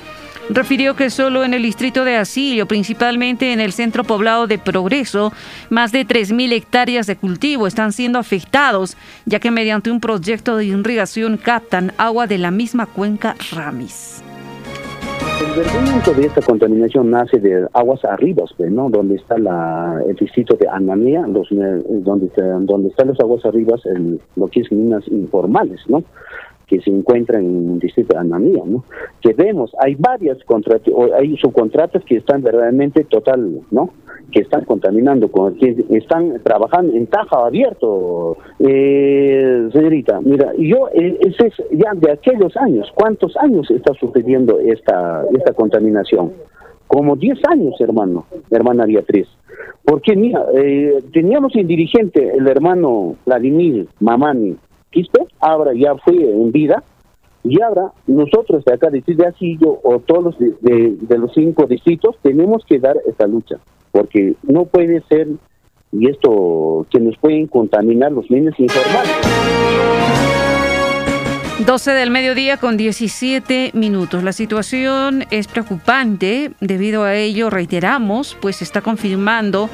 [0.52, 5.32] Refirió que solo en el distrito de Asilio, principalmente en el centro poblado de Progreso,
[5.68, 10.66] más de 3.000 hectáreas de cultivo están siendo afectados, ya que mediante un proyecto de
[10.66, 14.22] irrigación captan agua de la misma cuenca Ramis.
[15.40, 18.90] El vertimiento de esta contaminación nace de aguas arriba, ¿no?
[18.90, 23.79] Donde está la, el distrito de Anamía, los, eh, donde, donde están las aguas arriba,
[24.37, 26.05] lo que es minas informales, ¿no?
[26.70, 28.85] Que se encuentran en el distrito de Anamía, ¿no?
[29.20, 33.90] Que vemos, hay varias contratas, hay subcontratas que están verdaderamente total, ¿no?
[34.30, 40.20] Que están contaminando, con, que están trabajando en taja abierto, eh, señorita.
[40.20, 45.52] Mira, yo, eh, ese es ya de aquellos años, ¿cuántos años está sucediendo esta, esta
[45.52, 46.33] contaminación?
[46.87, 49.26] Como 10 años, hermano, hermana Beatriz.
[49.85, 54.56] Porque, mira, eh, teníamos el dirigente, el hermano Vladimir Mamani,
[54.90, 56.83] Quispe, ahora ya fue en vida,
[57.42, 62.64] y ahora nosotros de acá, de Asillo, o todos de, de, los cinco distritos, tenemos
[62.66, 63.57] que dar esta lucha,
[63.92, 65.29] porque no puede ser,
[65.92, 69.16] y esto, que nos pueden contaminar los medios informales.
[71.64, 74.24] 12 del mediodía con 17 minutos.
[74.24, 76.53] La situación es preocupante.
[76.61, 79.68] Debido a ello, reiteramos, pues se está confirmando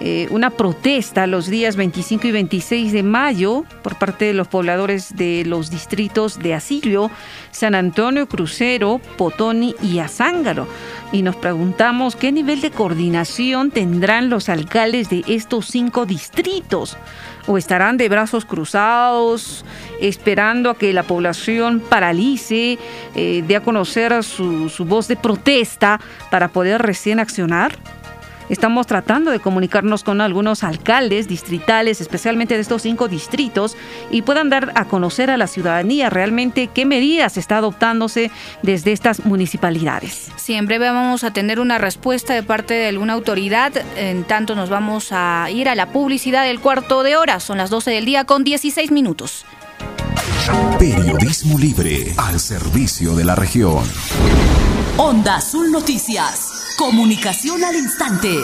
[0.00, 5.16] eh, una protesta los días 25 y 26 de mayo por parte de los pobladores
[5.16, 7.10] de los distritos de Asilio,
[7.52, 10.66] San Antonio, Crucero, Potoni y Azángaro.
[11.12, 16.96] Y nos preguntamos qué nivel de coordinación tendrán los alcaldes de estos cinco distritos.
[17.46, 19.64] ¿O estarán de brazos cruzados,
[20.00, 22.78] esperando a que la población paralice,
[23.14, 27.78] eh, dé a conocer su, su voz de protesta para poder recién accionar?
[28.54, 33.76] Estamos tratando de comunicarnos con algunos alcaldes distritales, especialmente de estos cinco distritos,
[34.12, 38.30] y puedan dar a conocer a la ciudadanía realmente qué medidas está adoptándose
[38.62, 40.28] desde estas municipalidades.
[40.36, 43.72] Sí, en breve vamos a tener una respuesta de parte de alguna autoridad.
[43.96, 47.40] En tanto, nos vamos a ir a la publicidad del cuarto de hora.
[47.40, 49.44] Son las 12 del día con 16 minutos.
[50.78, 53.82] Periodismo libre al servicio de la región.
[54.96, 56.63] Onda Azul Noticias.
[56.76, 58.36] Comunicación al instante.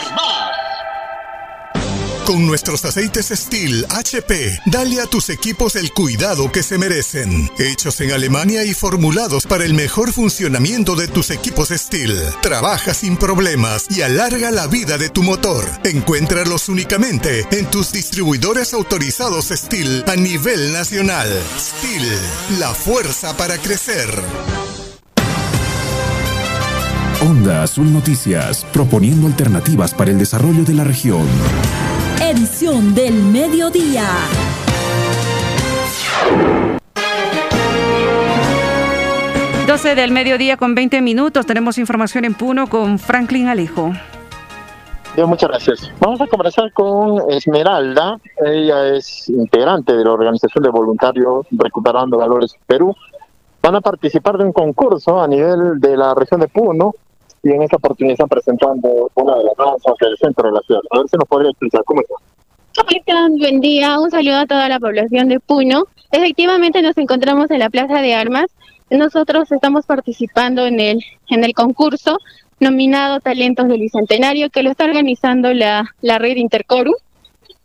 [2.31, 7.51] Con nuestros aceites Steel HP, dale a tus equipos el cuidado que se merecen.
[7.59, 12.17] Hechos en Alemania y formulados para el mejor funcionamiento de tus equipos Steel.
[12.41, 15.67] Trabaja sin problemas y alarga la vida de tu motor.
[15.83, 21.27] Encuéntralos únicamente en tus distribuidores autorizados Steel a nivel nacional.
[21.59, 22.17] Steel,
[22.59, 24.07] la fuerza para crecer.
[27.19, 31.27] Onda Azul Noticias, proponiendo alternativas para el desarrollo de la región.
[32.23, 34.07] Edición del mediodía.
[39.67, 41.47] Doce del mediodía con 20 minutos.
[41.47, 43.91] Tenemos información en Puno con Franklin Alejo.
[45.15, 45.91] Bien, muchas gracias.
[45.99, 48.17] Vamos a conversar con Esmeralda.
[48.45, 52.95] Ella es integrante de la organización de voluntarios Recuperando Valores Perú.
[53.63, 56.93] Van a participar de un concurso a nivel de la región de Puno
[57.43, 60.81] y en esta oportunidad están presentando una de las danzas del centro de la ciudad.
[60.91, 62.15] A ver si nos podría explicar cómo está.
[63.37, 65.85] Buen día, un saludo a toda la población de Puno.
[66.11, 68.45] Efectivamente nos encontramos en la Plaza de Armas.
[68.89, 72.17] Nosotros estamos participando en el, en el concurso
[72.59, 76.93] nominado Talentos del Bicentenario que lo está organizando la, la red Intercoru.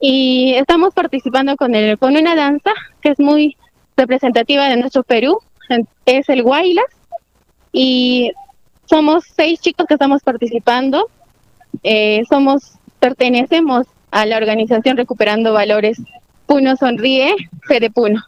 [0.01, 3.57] Y estamos participando con, el, con una danza que es muy
[3.97, 5.39] representativa de nuestro Perú,
[6.05, 6.85] es el Guaylas.
[7.73, 8.33] Y
[8.87, 11.09] somos seis chicos que estamos participando.
[11.83, 16.01] Eh, somos, pertenecemos a la organización Recuperando Valores
[16.47, 18.23] Puno Sonríe, Fede Puno.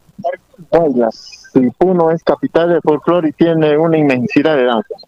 [1.12, 5.03] Si Puno es capital de folclore y tiene una inmensidad de danzas.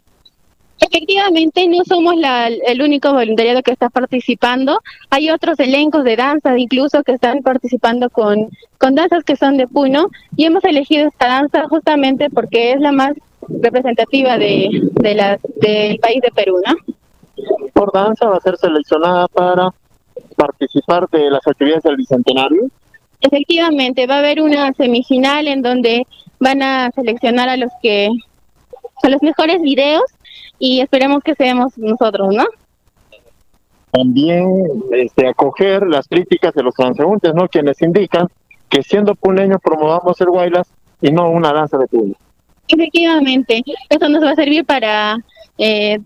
[0.80, 4.80] Efectivamente, no somos la, el único voluntariado que está participando.
[5.10, 9.66] Hay otros elencos de danza, incluso que están participando con, con danzas que son de
[9.66, 10.08] Puno.
[10.36, 13.12] Y hemos elegido esta danza justamente porque es la más
[13.48, 16.74] representativa de, de la, del país de Perú, ¿no?
[17.72, 19.70] Por danza va a ser seleccionada para
[20.36, 22.68] participar de las actividades del Bicentenario.
[23.20, 26.06] Efectivamente, va a haber una semifinal en donde
[26.38, 28.08] van a seleccionar a los que
[29.02, 30.04] a los mejores videos
[30.58, 32.44] y esperemos que seamos nosotros, ¿no?
[33.90, 34.46] También
[34.92, 37.48] este, acoger las críticas de los transeúntes, ¿no?
[37.48, 38.28] Quienes indican
[38.68, 40.68] que siendo puneños promovamos el Guaylas
[41.00, 42.14] y no una danza de puño.
[42.70, 45.18] Efectivamente, eso nos va a servir para
[45.58, 45.98] eh,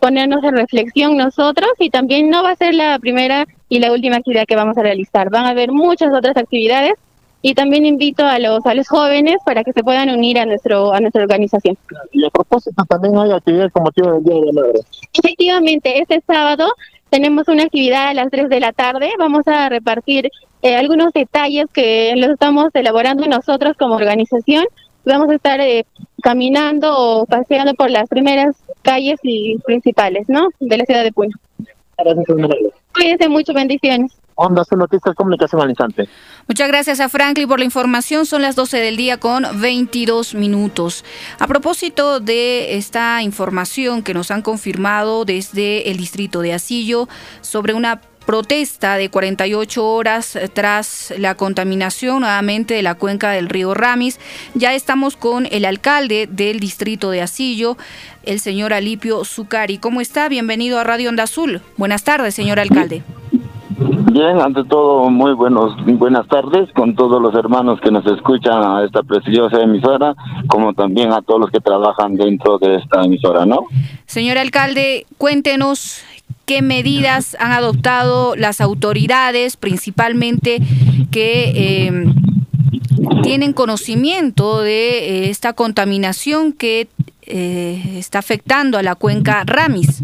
[0.00, 4.16] ponernos en reflexión nosotros y también no va a ser la primera y la última
[4.16, 5.30] actividad que vamos a realizar.
[5.30, 6.94] Van a haber muchas otras actividades
[7.42, 10.92] y también invito a los a los jóvenes para que se puedan unir a nuestro
[10.92, 11.78] a nuestra organización.
[12.12, 14.80] Y a propósito también hay actividades como motivo del Día de la Madre.
[15.12, 16.74] Efectivamente, este sábado
[17.08, 19.10] tenemos una actividad a las 3 de la tarde.
[19.18, 20.30] Vamos a repartir
[20.62, 24.64] eh, algunos detalles que los estamos elaborando nosotros como organización.
[25.04, 25.86] Vamos a estar eh,
[26.22, 30.48] caminando o paseando por las primeras calles y principales, ¿no?
[30.60, 31.32] De la ciudad de Puno.
[31.96, 32.26] Gracias,
[32.92, 34.12] Cuídense mucho, bendiciones.
[34.34, 36.08] Onda su noticias comunicación al instante.
[36.48, 38.24] Muchas gracias a Franklin por la información.
[38.24, 41.04] Son las 12 del día con 22 minutos.
[41.38, 47.06] A propósito de esta información que nos han confirmado desde el distrito de Asillo
[47.42, 53.74] sobre una protesta de 48 horas tras la contaminación nuevamente de la cuenca del río
[53.74, 54.20] Ramis.
[54.54, 57.76] Ya estamos con el alcalde del distrito de Asillo,
[58.22, 59.78] el señor Alipio Zucari.
[59.78, 60.28] ¿Cómo está?
[60.28, 61.60] Bienvenido a Radio Onda Azul.
[61.76, 63.02] Buenas tardes, señor alcalde.
[64.12, 68.84] Bien, ante todo, muy buenos, buenas tardes con todos los hermanos que nos escuchan a
[68.84, 70.14] esta preciosa emisora,
[70.48, 73.64] como también a todos los que trabajan dentro de esta emisora, ¿no?
[74.06, 76.04] Señor alcalde, cuéntenos
[76.46, 80.58] qué medidas han adoptado las autoridades, principalmente
[81.10, 82.04] que eh,
[83.22, 86.88] tienen conocimiento de eh, esta contaminación que
[87.22, 90.02] eh, está afectando a la cuenca Ramis.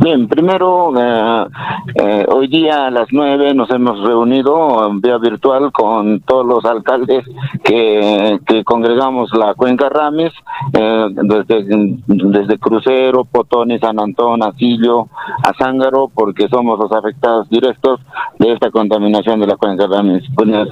[0.00, 1.46] Bien, primero, eh,
[1.94, 6.64] eh, hoy día a las nueve nos hemos reunido en vía virtual con todos los
[6.64, 7.24] alcaldes
[7.62, 10.32] que, congregamos la cuenca Ramis,
[10.72, 11.64] eh, desde,
[12.06, 15.08] desde Crucero, Potoni, San Antón, Asillo,
[15.44, 18.00] Azángaro, porque somos los afectados directos
[18.38, 20.24] de esta contaminación de la cuenca Ramis.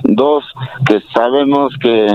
[0.03, 0.45] Dos,
[0.87, 2.09] que sabemos que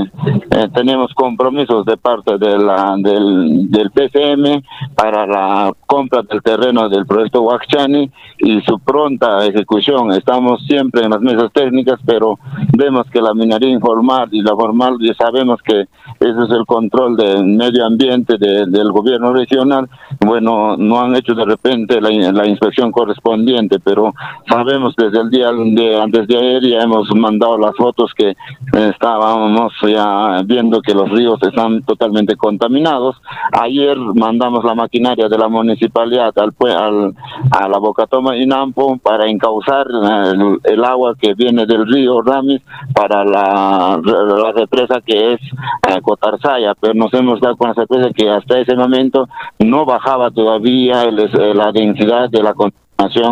[0.74, 4.64] tenemos compromisos de parte de la, del, del PCM
[4.96, 8.10] para la compra del terreno del proyecto Huachani
[8.40, 10.12] y su pronta ejecución.
[10.12, 12.40] Estamos siempre en las mesas técnicas, pero
[12.76, 15.82] vemos que la minería informal y la formal, ya sabemos que
[16.20, 19.88] ese es el control del medio ambiente del gobierno regional.
[20.20, 24.14] Bueno, no han hecho de repente la, la inspección correspondiente, pero
[24.50, 28.36] sabemos desde el día de antes de ayer ya hemos mandado las fotos que
[28.74, 33.18] estábamos ya viendo que los ríos están totalmente contaminados.
[33.52, 37.14] Ayer mandamos la maquinaria de la municipalidad al, al
[37.52, 42.62] a la Bocatoma Inampo para encauzar el, el, agua que viene del río Ramis
[42.94, 45.42] para la, la represa que es
[45.88, 49.28] eh, Cotarzaya, pero nos hemos dado con la sorpresa que hasta ese momento
[49.60, 51.16] no bajaba todavía el,
[51.56, 52.54] la densidad de la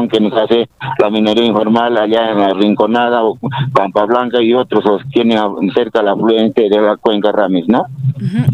[0.10, 3.38] que nos hace la minería informal allá en la Rinconada o
[3.74, 5.40] Pampa Blanca y otros tienen
[5.74, 7.86] cerca la afluente de la cuenca Ramis, ¿no?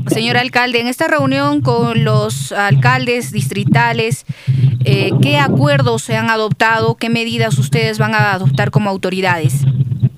[0.08, 4.26] Señor alcalde, en esta reunión con los alcaldes distritales,
[4.86, 6.96] eh, ¿qué acuerdos se han adoptado?
[6.96, 9.66] ¿Qué medidas ustedes van a adoptar como autoridades?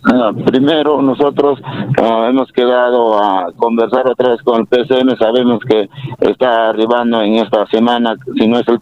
[0.06, 1.60] Ah, primero, nosotros
[2.02, 5.18] ah, hemos quedado a conversar otra vez con el PCM.
[5.18, 5.90] Sabemos que
[6.22, 8.80] está arribando en esta semana, si no es el,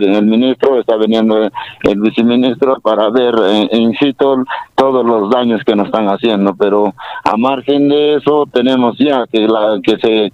[0.00, 4.44] el, ministro, está viniendo el, viceministro para ver en, in situ
[4.76, 6.54] todos los daños que nos están haciendo.
[6.54, 6.94] Pero
[7.24, 10.32] a margen de eso, tenemos ya que, la, que, se,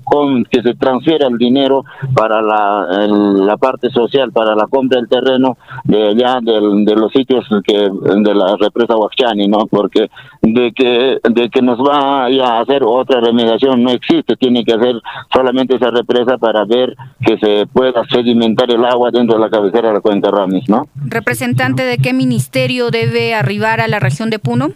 [0.51, 1.85] que se transfiera el dinero
[2.15, 7.47] para la, la parte social, para la compra del terreno de allá de los sitios
[7.65, 9.67] que de la represa Huachani, ¿no?
[9.67, 10.11] Porque
[10.53, 15.01] de que de que nos va a hacer otra remediación no existe tiene que hacer
[15.33, 16.95] solamente esa represa para ver
[17.25, 20.87] que se pueda sedimentar el agua dentro de la cabecera de la cuenca Ramis no
[21.05, 24.71] representante de qué ministerio debe arribar a la región de Puno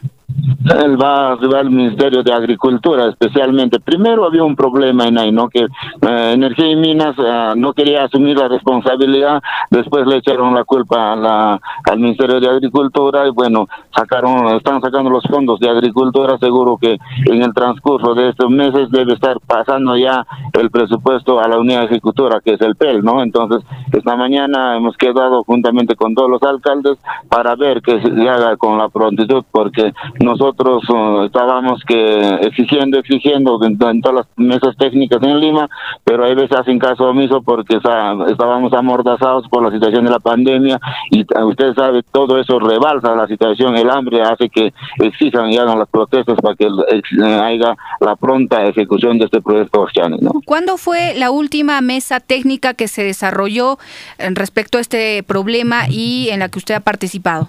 [0.85, 3.81] él va a arribar al Ministerio de Agricultura, especialmente.
[3.81, 5.49] Primero había un problema en ahí, ¿no?
[5.49, 10.65] Que eh, Energía y Minas eh, no quería asumir la responsabilidad, después le echaron la
[10.65, 15.69] culpa a la, al Ministerio de Agricultura y bueno, sacaron, están sacando los fondos de
[15.69, 21.41] Agricultura, seguro que en el transcurso de estos meses debe estar pasando ya el presupuesto
[21.41, 23.23] a la unidad ejecutora, que es el PEL, ¿no?
[23.23, 28.57] Entonces, esta mañana hemos quedado juntamente con todos los alcaldes para ver que se haga
[28.57, 35.23] con la prontitud, porque nosotros uh, estábamos que exigiendo, exigiendo en, todas las mesas técnicas
[35.23, 35.69] en Lima,
[36.05, 40.79] pero hay veces hacen caso omiso porque estábamos amordazados por la situación de la pandemia
[41.11, 45.57] y uh, usted sabe, todo eso rebalsa la situación, el hambre hace que exijan y
[45.57, 49.87] hagan las protestas para que uh, haya la pronta ejecución de este proyecto
[50.21, 50.33] ¿no?
[50.45, 53.79] ¿Cuándo fue la última mesa técnica que se desarrolló
[54.19, 57.49] respecto a este problema y en la que usted ha participado?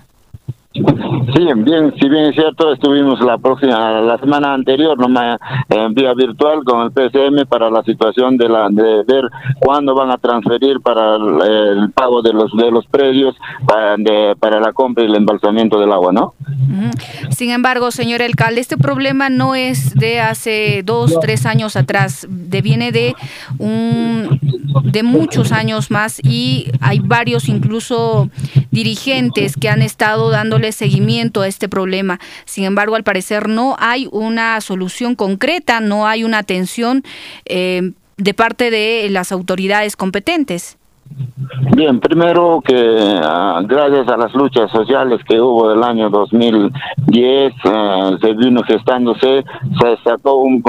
[0.74, 0.82] Sí,
[1.56, 6.64] bien, si bien es cierto, estuvimos la próxima, la semana anterior, nomás en vía virtual
[6.64, 9.26] con el PCM para la situación de la de ver
[9.60, 13.36] cuándo van a transferir para el, pago de los de los predios
[13.68, 16.36] para, la compra y el embalsamiento del agua, ¿no?
[17.32, 22.94] Sin embargo, señor alcalde, este problema no es de hace dos, tres años atrás, viene
[22.94, 23.14] de
[23.60, 24.40] un
[24.86, 28.30] de muchos años más y hay varios incluso
[28.72, 32.20] dirigentes que han estado dando seguimiento a este problema.
[32.46, 37.04] Sin embargo, al parecer no hay una solución concreta, no hay una atención
[37.46, 40.78] eh, de parte de las autoridades competentes.
[41.74, 48.12] Bien, primero que ah, gracias a las luchas sociales que hubo del año 2010, ah,
[48.20, 49.44] se vino gestándose,
[49.80, 50.62] se sacó un,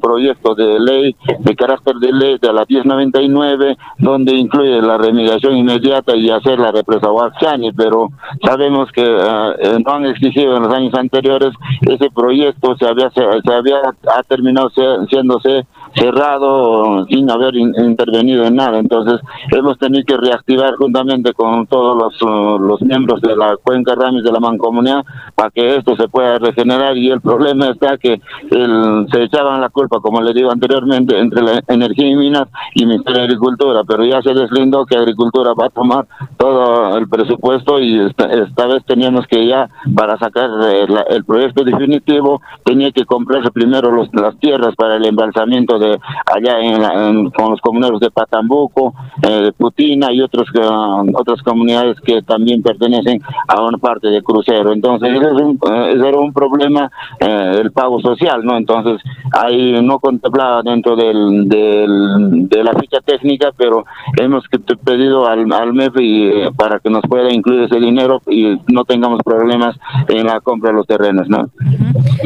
[0.00, 6.14] proyecto de ley de carácter de ley de la 1099, donde incluye la remediación inmediata
[6.14, 8.08] y hacer la represa Huachani, pero
[8.44, 13.10] sabemos que ah, eh, no han exigido en los años anteriores, ese proyecto se había,
[13.10, 13.22] se,
[13.52, 13.76] había
[14.14, 14.70] ha terminado
[15.08, 15.66] siéndose
[15.96, 18.78] cerrado sin haber intervenido en nada.
[18.78, 19.20] Entonces
[19.50, 24.22] hemos tenido que reactivar juntamente con todos los, uh, los miembros de la cuenca Ramis
[24.22, 28.20] de la Mancomunidad para que esto se pueda regenerar y el problema está que
[28.50, 32.84] el, se echaban la culpa, como le digo anteriormente, entre la energía y minas y
[32.84, 37.80] Ministerio de Agricultura, pero ya se deslindó que Agricultura va a tomar todo el presupuesto
[37.80, 43.04] y esta, vez teníamos que ya para sacar el, eh, el proyecto definitivo tenía que
[43.04, 48.10] comprarse primero los, las tierras para el embalsamiento de allá en, con los comuneros de
[48.10, 54.08] Patambuco, eh, de Putina y otros uh, otras comunidades que también pertenecen a una parte
[54.08, 54.72] de crucero.
[54.72, 55.58] Entonces, ese, es un,
[55.88, 58.56] ese era un problema eh, el pago social, ¿no?
[58.56, 59.00] Entonces,
[59.32, 63.84] ahí no contemplaba dentro del, de la ficha técnica, pero
[64.18, 64.44] hemos
[64.84, 69.20] pedido al, al MEF y, para que nos pueda incluir ese dinero y no tengamos
[69.24, 69.76] problemas
[70.08, 71.48] en la compra de los terrenos, ¿no?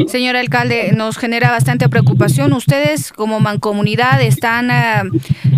[0.07, 2.53] Señor alcalde, nos genera bastante preocupación.
[2.53, 5.03] Ustedes como mancomunidad están eh,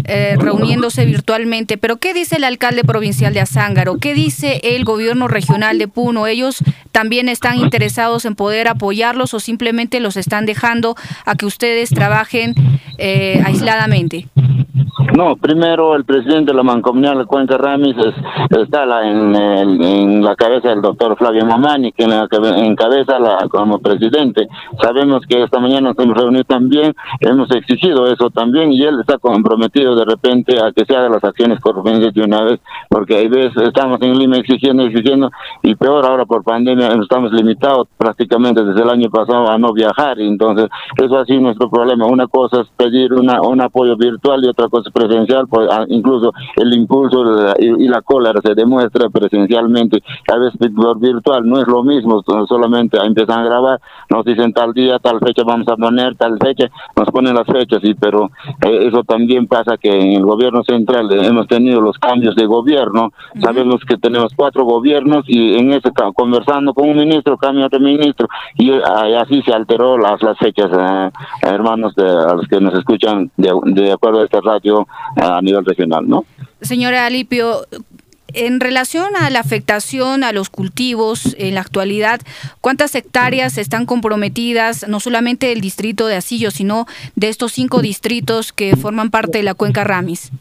[0.06, 3.98] eh, reuniéndose virtualmente, pero ¿qué dice el alcalde provincial de Azángaro?
[3.98, 6.26] ¿Qué dice el gobierno regional de Puno?
[6.26, 11.90] ¿Ellos también están interesados en poder apoyarlos o simplemente los están dejando a que ustedes
[11.90, 12.56] trabajen
[12.98, 14.28] eh, aisladamente?
[15.16, 17.96] No, primero el presidente de la mancomunidad de Cuenca Ramis
[18.50, 24.48] está en, la cabeza del doctor Flavio Mamani, que encabeza la, como presidente.
[24.82, 29.18] Sabemos que esta mañana nos hemos reunido también, hemos exigido eso también y él está
[29.18, 32.60] comprometido de repente a que se hagan las acciones correspondientes de una vez,
[32.90, 35.30] porque hay veces estamos en Lima exigiendo, exigiendo
[35.62, 40.20] y peor ahora por pandemia estamos limitados prácticamente desde el año pasado a no viajar,
[40.20, 42.06] y entonces eso ha sido nuestro problema.
[42.06, 45.86] Una cosa es pedir una, un apoyo virtual y otra cosa es presencial, pues ah,
[45.88, 50.02] incluso el impulso y, la cólera se demuestra presencialmente,
[50.32, 54.74] a veces por virtual no es lo mismo, solamente empiezan a grabar, nos dicen tal
[54.74, 58.32] día, tal fecha vamos a poner, tal fecha, nos ponen las fechas, sí, pero
[58.66, 63.12] eh, eso también pasa que en el gobierno central hemos tenido los cambios de gobierno,
[63.42, 68.28] sabemos que tenemos cuatro gobiernos y en ese conversando con un ministro, cambia otro ministro
[68.58, 71.12] y, así se alteró las, las fechas, eh,
[71.42, 75.66] hermanos de, a los que nos escuchan de, de acuerdo a esta radio a nivel
[75.66, 76.26] regional, ¿no?
[76.62, 77.66] Señora Alipio,
[78.34, 82.22] en relación a la afectación a los cultivos en la actualidad,
[82.62, 88.54] ¿cuántas hectáreas están comprometidas, no solamente del distrito de Asillo, sino de estos cinco distritos
[88.54, 90.32] que forman parte de la cuenca Ramis?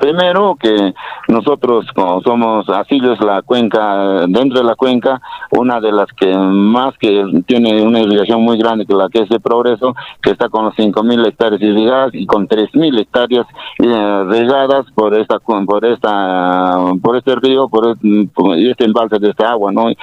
[0.00, 0.94] Primero que
[1.28, 5.20] nosotros como somos Asillos, la cuenca, dentro de la cuenca,
[5.50, 9.28] una de las que más que tiene una irrigación muy grande que la que es
[9.28, 13.46] de Progreso, que está con los 5.000 hectáreas irrigadas y con 3.000 hectáreas
[13.78, 19.72] eh, regadas por esta por esta por este río, por este, embalse de esta agua,
[19.72, 19.90] ¿no?
[19.90, 19.96] Y,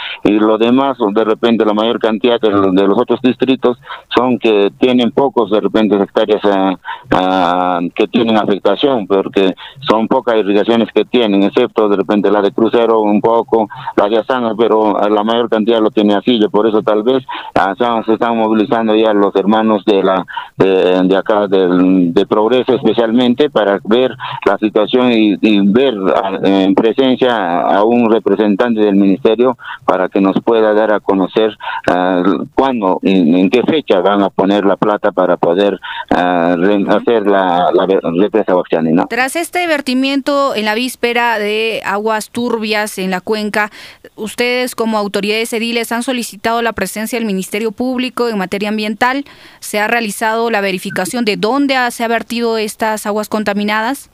[0.45, 3.77] lo demás, de repente la mayor cantidad de, los otros distritos
[4.15, 6.77] son que tienen pocos de repente hectáreas eh,
[7.11, 12.43] ah, que tienen afectación, pero porque son pocas irrigaciones que tienen, excepto de repente la
[12.43, 13.67] de crucero un poco,
[13.97, 17.73] la de Asana, pero la mayor cantidad lo tiene así, por eso tal vez ah,
[18.05, 20.25] se están movilizando ya los hermanos de la
[20.57, 24.11] de, acá de, Progreso especialmente para ver
[24.45, 30.35] la situación y, ver ah, en presencia a un representante del ministerio para que nos
[30.43, 31.55] pueda dar a conocer
[31.89, 37.87] uh, cuándo, en, qué fecha van a poner la plata para poder hacer la, la
[38.19, 39.05] represa Guaxiani, ¿no?
[39.15, 43.71] Tras este vertimiento en la víspera de aguas turbias en la cuenca,
[44.17, 49.23] ustedes como autoridades ediles han solicitado la presencia del Ministerio Público en materia ambiental.
[49.61, 54.09] ¿Se ha realizado la verificación de dónde se ha vertido estas aguas contaminadas?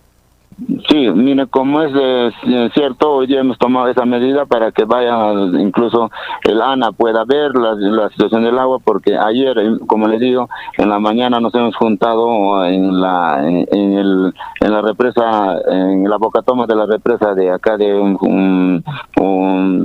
[0.89, 1.91] Sí, mire, como es
[2.73, 6.11] cierto, hoy hemos tomado esa medida para que vaya, incluso
[6.43, 9.55] el ANA pueda ver la, situación del agua, porque ayer,
[9.87, 14.81] como le digo, en la mañana nos hemos juntado en la en, el, en la
[14.81, 18.83] represa, en la bocatoma de la represa de acá de un,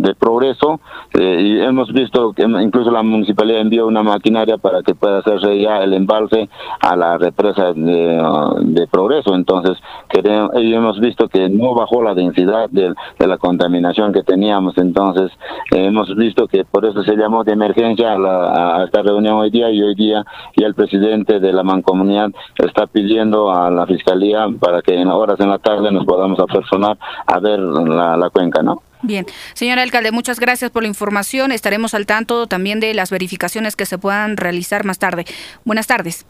[0.03, 0.81] de Progreso,
[1.15, 5.59] eh, y hemos visto que incluso la municipalidad envió una maquinaria para que pueda hacerse
[5.59, 6.49] ya el embalse
[6.81, 8.23] a la represa de,
[8.61, 14.13] de Progreso, entonces queremos y hemos visto que no bajó la densidad de, la contaminación
[14.13, 14.77] que teníamos.
[14.79, 15.31] Entonces,
[15.71, 19.83] hemos visto que por eso se llamó de emergencia a, esta reunión hoy día y
[19.83, 20.25] hoy día
[20.57, 25.41] ya el presidente de la mancomunidad está pidiendo a la fiscalía para que en horas
[25.41, 28.83] en la tarde nos podamos apersonar a ver la, la cuenca, ¿no?
[29.03, 31.53] Bien, señor alcalde, muchas gracias por la información.
[31.53, 35.27] Estaremos al tanto también de las verificaciones que se puedan realizar más tarde.
[35.65, 36.27] Buenas tardes.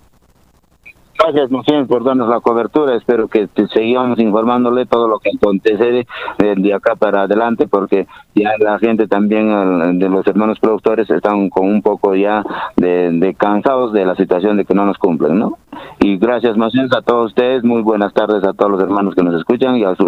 [1.18, 2.94] Gracias, Monsignor, por darnos la cobertura.
[2.94, 6.06] Espero que te sigamos informándole todo lo que acontece
[6.38, 11.66] de, acá para adelante, porque ya la gente también de los hermanos productores están con
[11.66, 12.44] un poco ya
[12.76, 15.58] de, cansados de la situación de que no nos cumplen, ¿no?
[16.00, 17.64] Y gracias, Monsignor, a todos ustedes.
[17.64, 20.06] Muy buenas tardes a todos los hermanos que nos escuchan y a su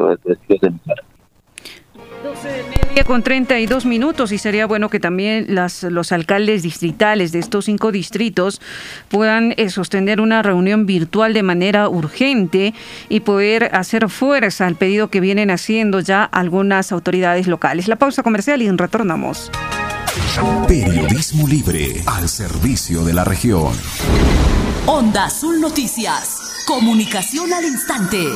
[3.09, 7.91] con 32 minutos y sería bueno que también las, los alcaldes distritales de estos cinco
[7.91, 8.61] distritos
[9.09, 12.75] puedan eh, sostener una reunión virtual de manera urgente
[13.09, 17.89] y poder hacer fuerza al pedido que vienen haciendo ya algunas autoridades locales.
[17.89, 19.51] La pausa comercial y retornamos.
[20.67, 23.73] Periodismo libre al servicio de la región.
[24.87, 26.65] Onda Azul Noticias.
[26.67, 28.27] Comunicación al instante.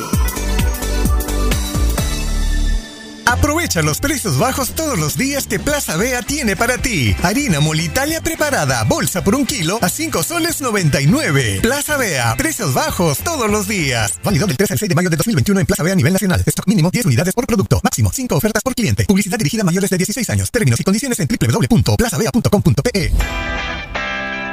[3.25, 7.15] Aprovecha los precios bajos todos los días que Plaza Bea tiene para ti.
[7.23, 11.59] Harina Molitalia preparada, bolsa por un kilo a 5 soles 99.
[11.61, 14.19] Plaza Bea, precios bajos todos los días.
[14.23, 16.43] Válido del 3 al 6 de mayo de 2021 en Plaza Bea a nivel nacional.
[16.45, 17.79] Stock mínimo 10 unidades por producto.
[17.83, 19.05] Máximo 5 ofertas por cliente.
[19.05, 20.51] Publicidad dirigida a mayores de 16 años.
[20.51, 23.13] Términos y condiciones en www.plazabea.com.pe.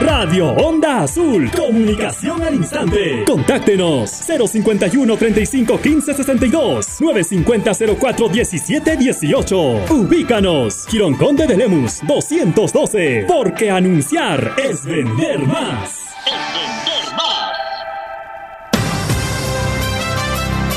[0.00, 1.50] Radio Onda Azul.
[1.50, 3.24] Comunicación al instante.
[3.26, 9.56] Contáctenos 051 35 15 62 950 04 17 18.
[9.90, 10.86] Ubícanos.
[10.88, 13.24] Girón Conde de Lemus 212.
[13.26, 15.90] Porque anunciar es vender más.
[16.26, 17.56] Es vender más.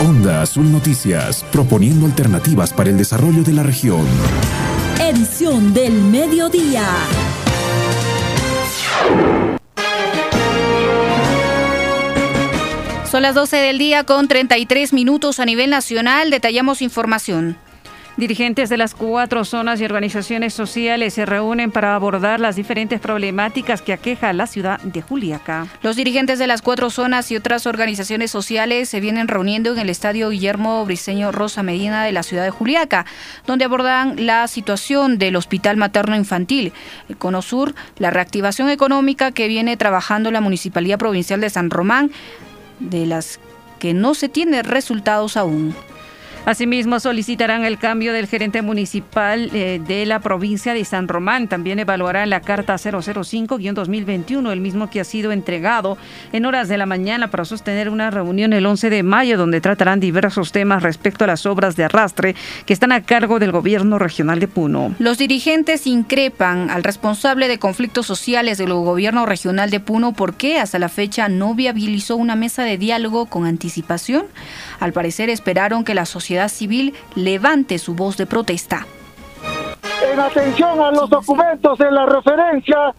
[0.08, 4.06] Onda Azul Noticias, proponiendo alternativas para el desarrollo de la región.
[5.02, 6.86] Edición del mediodía.
[13.10, 16.30] Son las 12 del día con 33 minutos a nivel nacional.
[16.30, 17.58] Detallamos información.
[18.20, 23.82] Dirigentes de las cuatro zonas y organizaciones sociales se reúnen para abordar las diferentes problemáticas
[23.82, 25.68] que aqueja la ciudad de Juliaca.
[25.84, 29.90] Los dirigentes de las cuatro zonas y otras organizaciones sociales se vienen reuniendo en el
[29.90, 33.06] Estadio Guillermo Briceño Rosa Medina de la ciudad de Juliaca,
[33.48, 36.74] donde abordan la situación del Hospital Materno Infantil,
[37.08, 42.12] el Cono Sur, la reactivación económica que viene trabajando la Municipalidad Provincial de San Román,
[42.82, 43.40] de las
[43.80, 45.74] que no se tiene resultados aún.
[46.50, 51.48] Asimismo, solicitarán el cambio del gerente municipal eh, de la provincia de San Román.
[51.48, 56.00] También evaluarán la carta 005-2021, el mismo que ha sido entregado
[56.34, 60.00] en horas de la mañana para sostener una reunión el 11 de mayo, donde tratarán
[60.00, 62.36] diversos temas respecto a las obras de arrastre
[62.66, 64.96] que están a cargo del gobierno regional de Puno.
[64.98, 70.80] Los dirigentes increpan al responsable de conflictos sociales del gobierno regional de Puno porque hasta
[70.80, 74.26] la fecha no viabilizó una mesa de diálogo con anticipación.
[74.80, 78.86] Al parecer esperaron que la sociedad civil levante su voz de protesta.
[80.10, 82.94] En atención a los documentos de la referencia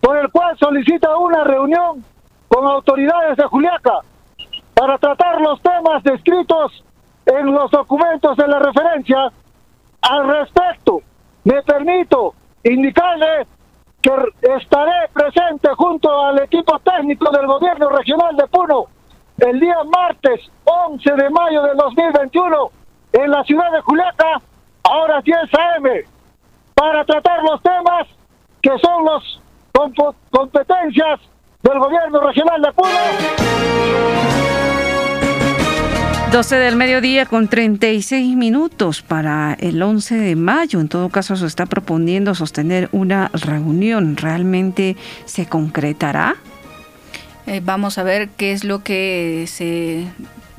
[0.00, 2.04] por el cual solicita una reunión
[2.48, 4.00] con autoridades de Juliaca
[4.74, 6.82] para tratar los temas descritos
[7.26, 9.30] en los documentos de la referencia.
[10.02, 11.02] Al respecto,
[11.44, 12.34] me permito
[12.64, 13.46] indicarle
[14.02, 14.10] que
[14.56, 18.86] estaré presente junto al equipo técnico del gobierno regional de Puno
[19.38, 22.70] el día martes 11 de mayo del 2021
[23.12, 24.40] en la ciudad de Juliaca,
[24.82, 25.84] ahora 10 AM,
[26.74, 28.06] para tratar los temas
[28.62, 29.22] que son las
[30.30, 31.20] competencias
[31.62, 32.90] del gobierno regional de Puno.
[36.32, 40.78] 12 del mediodía con 36 minutos para el 11 de mayo.
[40.78, 44.16] En todo caso, se está proponiendo sostener una reunión.
[44.16, 46.36] ¿Realmente se concretará?
[47.46, 50.06] Eh, vamos a ver qué es lo que se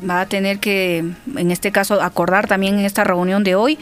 [0.07, 0.97] va a tener que,
[1.35, 3.77] en este caso, acordar también en esta reunión de hoy,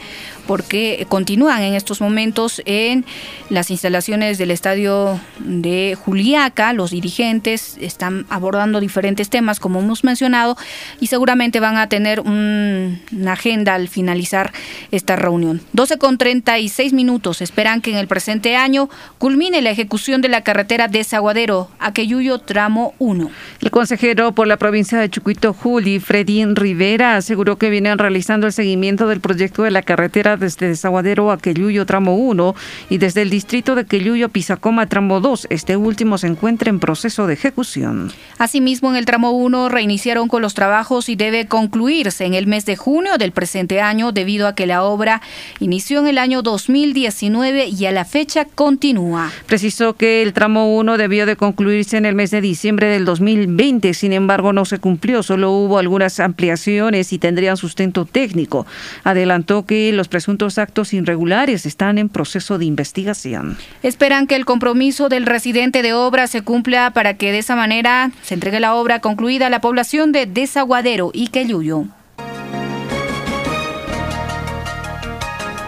[0.50, 3.04] porque continúan en estos momentos en
[3.50, 6.72] las instalaciones del estadio de Juliaca.
[6.72, 10.56] Los dirigentes están abordando diferentes temas, como hemos mencionado,
[10.98, 14.52] y seguramente van a tener una agenda al finalizar
[14.90, 15.60] esta reunión.
[15.72, 17.42] 12 con 36 minutos.
[17.42, 22.38] Esperan que en el presente año culmine la ejecución de la carretera de Zaguadero, Aqueyuyo,
[22.40, 23.30] tramo 1.
[23.60, 28.52] El consejero por la provincia de Chucuito, Juli, Fredín Rivera aseguró que vienen realizando el
[28.52, 32.54] seguimiento del proyecto de la carretera desde Desaguadero a Queyuyo tramo 1
[32.88, 35.46] y desde el distrito de Queyuyo a Pisacoma tramo 2.
[35.50, 38.10] Este último se encuentra en proceso de ejecución.
[38.38, 42.66] Asimismo, en el tramo 1 reiniciaron con los trabajos y debe concluirse en el mes
[42.66, 45.20] de junio del presente año debido a que la obra
[45.60, 49.30] inició en el año 2019 y a la fecha continúa.
[49.46, 53.92] Precisó que el tramo 1 debió de concluirse en el mes de diciembre del 2020,
[53.94, 58.66] sin embargo no se cumplió, solo hubo algunas ampliaciones y tendrían sustento técnico.
[59.04, 63.56] Adelantó que los presuntos actos irregulares están en proceso de investigación.
[63.82, 68.10] Esperan que el compromiso del residente de obra se cumpla para que de esa manera
[68.22, 71.86] se entregue la obra concluida a la población de Desaguadero y Queyuyo.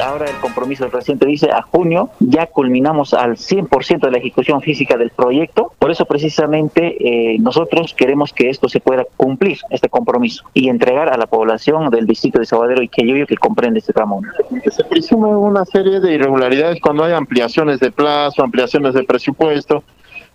[0.02, 4.60] Ahora el compromiso del reciente dice a junio ya culminamos al 100% de la ejecución
[4.60, 5.72] física del proyecto.
[5.78, 6.96] Por eso precisamente
[7.34, 11.90] eh, nosotros queremos que esto se pueda cumplir, este compromiso, y entregar a la población
[11.90, 14.22] del distrito de Sabadero y Queyoyo que comprende este tramo.
[14.70, 19.82] Se presume una serie de irregularidades cuando hay ampliaciones de plazo, ampliaciones de presupuesto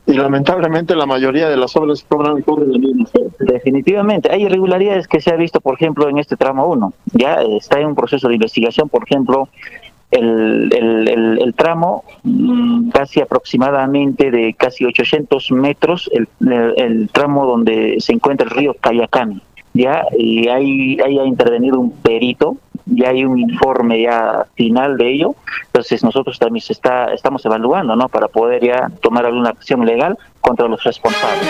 [0.08, 3.06] y lamentablemente la mayoría de las obras cobran corren la misma
[3.40, 6.94] Definitivamente, hay irregularidades que se ha visto, por ejemplo, en este tramo 1.
[7.14, 9.50] Ya está en un proceso de investigación, por ejemplo,
[10.12, 16.28] el, el, el, tramo mm, casi aproximadamente de casi 800 metros, el,
[16.78, 19.42] el, tramo donde se encuentra el río Cayacán.
[19.74, 22.58] Ya, y ahí, ahí ha intervenido un perito
[22.88, 25.36] ya hay un informe ya final de ello,
[25.68, 28.10] entonces nosotros también está, estamos evaluando, ¿no?
[28.10, 31.50] Para poder ya tomar alguna acción legal contra los responsables.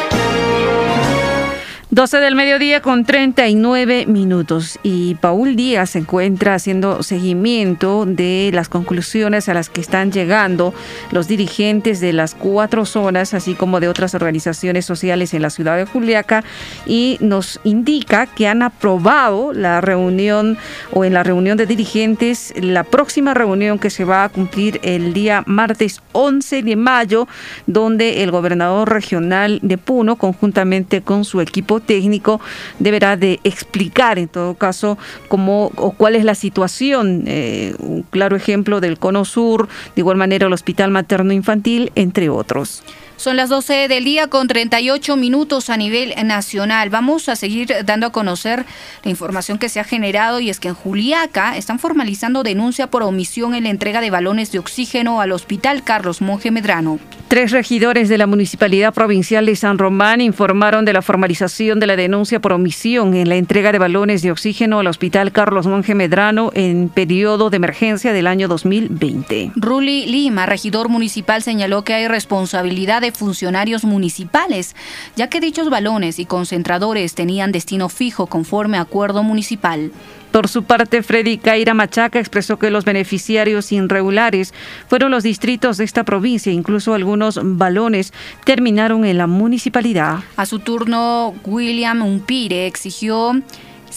[1.98, 4.78] 12 del mediodía con 39 minutos.
[4.84, 10.76] Y Paul Díaz se encuentra haciendo seguimiento de las conclusiones a las que están llegando
[11.10, 15.76] los dirigentes de las cuatro zonas, así como de otras organizaciones sociales en la ciudad
[15.76, 16.44] de Juliaca
[16.86, 20.60] y nos indica que han aprobado la reunión
[20.94, 25.16] o en la reunión de dirigentes la próxima reunión que se va a cumplir el
[25.16, 27.28] día martes 11 de mayo,
[27.66, 32.40] donde el gobernador regional de Puno, conjuntamente con su equipo técnico
[32.78, 37.24] deberá de explicar en todo caso cómo o cuál es la situación.
[37.26, 42.30] Eh, un claro ejemplo del Cono Sur, de igual manera el Hospital Materno Infantil, entre
[42.30, 42.84] otros.
[43.18, 46.92] Son las 12 del día con 38 minutos a nivel nacional.
[46.92, 48.64] Vamos a seguir dando a conocer
[49.04, 53.02] la información que se ha generado y es que en Juliaca están formalizando denuncia por
[53.02, 57.00] omisión en la entrega de balones de oxígeno al Hospital Carlos Monge Medrano.
[57.28, 61.96] Tres regidores de la Municipalidad Provincial de San Román informaron de la formalización de la
[61.96, 66.52] denuncia por omisión en la entrega de balones de oxígeno al Hospital Carlos Monge Medrano
[66.54, 69.52] en periodo de emergencia del año 2020.
[69.56, 74.76] Ruli Lima, regidor municipal, señaló que hay responsabilidad de funcionarios municipales,
[75.16, 79.92] ya que dichos balones y concentradores tenían destino fijo conforme acuerdo municipal.
[80.32, 84.54] Por su parte, Freddy Caira Machaca expresó que los beneficiarios irregulares
[84.88, 90.20] fueron los distritos de esta provincia, incluso algunos balones terminaron en la municipalidad.
[90.36, 93.42] A su turno, William Umpire exigió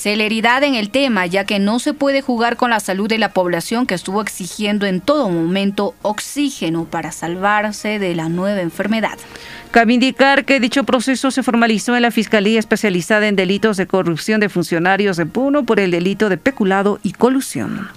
[0.01, 3.34] Celeridad en el tema, ya que no se puede jugar con la salud de la
[3.34, 9.18] población que estuvo exigiendo en todo momento oxígeno para salvarse de la nueva enfermedad.
[9.72, 14.40] Cabe indicar que dicho proceso se formalizó en la Fiscalía Especializada en Delitos de Corrupción
[14.40, 17.90] de Funcionarios de Puno por el delito de peculado y colusión.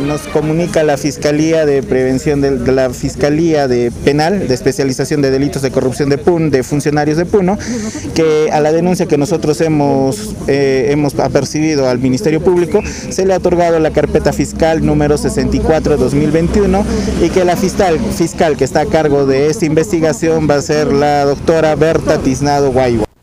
[0.00, 5.62] Nos comunica la Fiscalía de Prevención de, la Fiscalía de Penal de Especialización de Delitos
[5.62, 7.58] de Corrupción de PUN, de funcionarios de PUNO,
[8.14, 13.34] que a la denuncia que nosotros hemos, eh, hemos apercibido al Ministerio Público se le
[13.34, 16.84] ha otorgado la carpeta fiscal número 64-2021
[17.22, 20.92] y que la fiscal, fiscal que está a cargo de esta investigación va a ser
[20.92, 23.13] la doctora Berta Tiznado Guayua.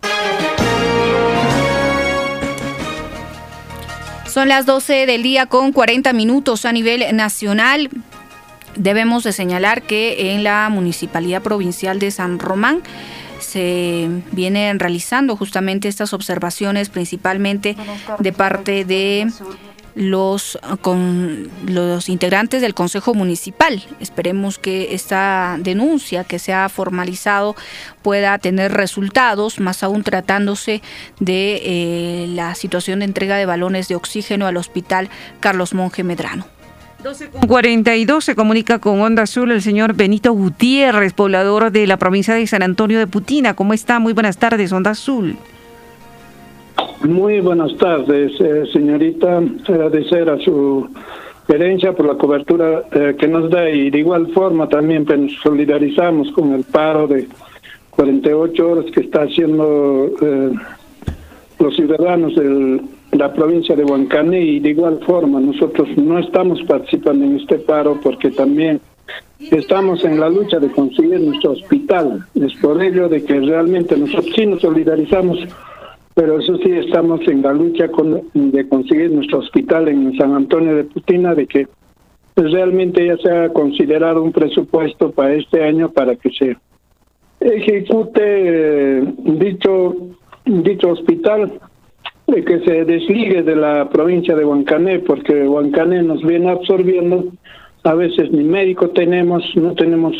[4.32, 7.90] Son las 12 del día con 40 minutos a nivel nacional.
[8.78, 12.82] Debemos de señalar que en la Municipalidad Provincial de San Román
[13.40, 17.76] se vienen realizando justamente estas observaciones principalmente
[18.20, 19.30] de parte de
[19.96, 23.84] los, con los integrantes del Consejo Municipal.
[24.00, 27.56] Esperemos que esta denuncia que se ha formalizado
[28.02, 30.82] pueda tener resultados, más aún tratándose
[31.20, 36.46] de eh, la situación de entrega de balones de oxígeno al Hospital Carlos Monge Medrano.
[37.48, 42.46] 42 se comunica con Onda Azul el señor Benito Gutiérrez, poblador de la provincia de
[42.46, 43.56] San Antonio de Putina.
[43.56, 44.00] ¿Cómo está?
[44.00, 45.36] Muy buenas tardes, Onda Azul.
[47.04, 49.42] Muy buenas tardes, eh, señorita.
[49.68, 50.88] Agradecer a su
[51.48, 55.34] gerencia por la cobertura eh, que nos da y de igual forma también pues, nos
[55.44, 57.28] solidarizamos con el paro de
[57.90, 60.52] 48 horas que está haciendo eh,
[61.60, 67.26] los ciudadanos del la provincia de Huancané y de igual forma nosotros no estamos participando
[67.26, 68.80] en este paro porque también
[69.40, 72.26] estamos en la lucha de conseguir nuestro hospital.
[72.36, 75.40] Es por ello de que realmente nosotros sí nos solidarizamos,
[76.14, 80.76] pero eso sí estamos en la lucha con, de conseguir nuestro hospital en San Antonio
[80.76, 81.68] de Putina, de que
[82.36, 86.58] realmente ya se ha considerado un presupuesto para este año para que se
[87.40, 89.96] ejecute eh, dicho
[90.46, 91.60] dicho hospital
[92.40, 97.26] que se desligue de la provincia de Huancané porque Huancané nos viene absorbiendo.
[97.84, 100.16] A veces ni médico tenemos no tenemos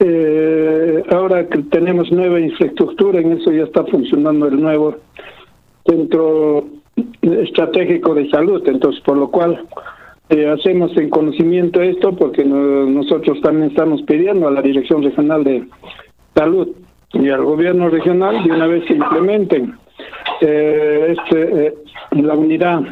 [0.00, 4.96] eh, ahora que tenemos nueva infraestructura en eso ya está funcionando el nuevo
[5.84, 6.66] centro
[7.22, 9.66] estratégico de salud entonces por lo cual
[10.30, 15.66] eh, hacemos en conocimiento esto porque nosotros también estamos pidiendo a la Dirección Regional de
[16.34, 16.68] Salud
[17.14, 19.74] y al Gobierno Regional de una vez que implementen
[20.42, 21.74] eh, este, eh,
[22.12, 22.82] la unidad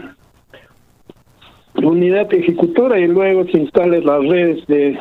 [1.82, 4.98] unidad ejecutora y luego se instalen las redes de,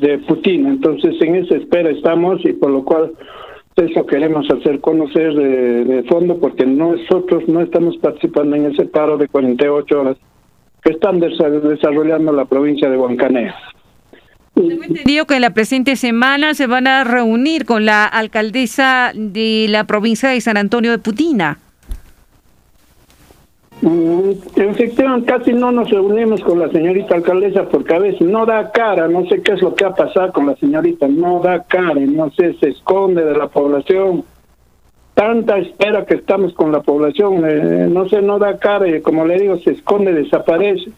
[0.00, 0.66] de Putin.
[0.66, 3.12] Entonces en esa espera estamos y por lo cual
[3.76, 9.16] eso queremos hacer conocer de, de fondo porque nosotros no estamos participando en ese paro
[9.16, 10.16] de 48 horas
[10.82, 13.52] que están desarrollando la provincia de Huancané.
[14.54, 19.66] Tengo entendido que en la presente semana se van a reunir con la alcaldesa de
[19.68, 21.58] la provincia de San Antonio de Putina.
[23.80, 28.72] Mm, efectivamente, casi no nos reunimos con la señorita alcaldesa porque a veces no da
[28.72, 31.94] cara, no sé qué es lo que ha pasado con la señorita, no da cara,
[31.94, 34.24] no sé, se esconde de la población.
[35.14, 39.24] Tanta espera que estamos con la población, eh, no se no da cara y como
[39.24, 40.90] le digo, se esconde, desaparece,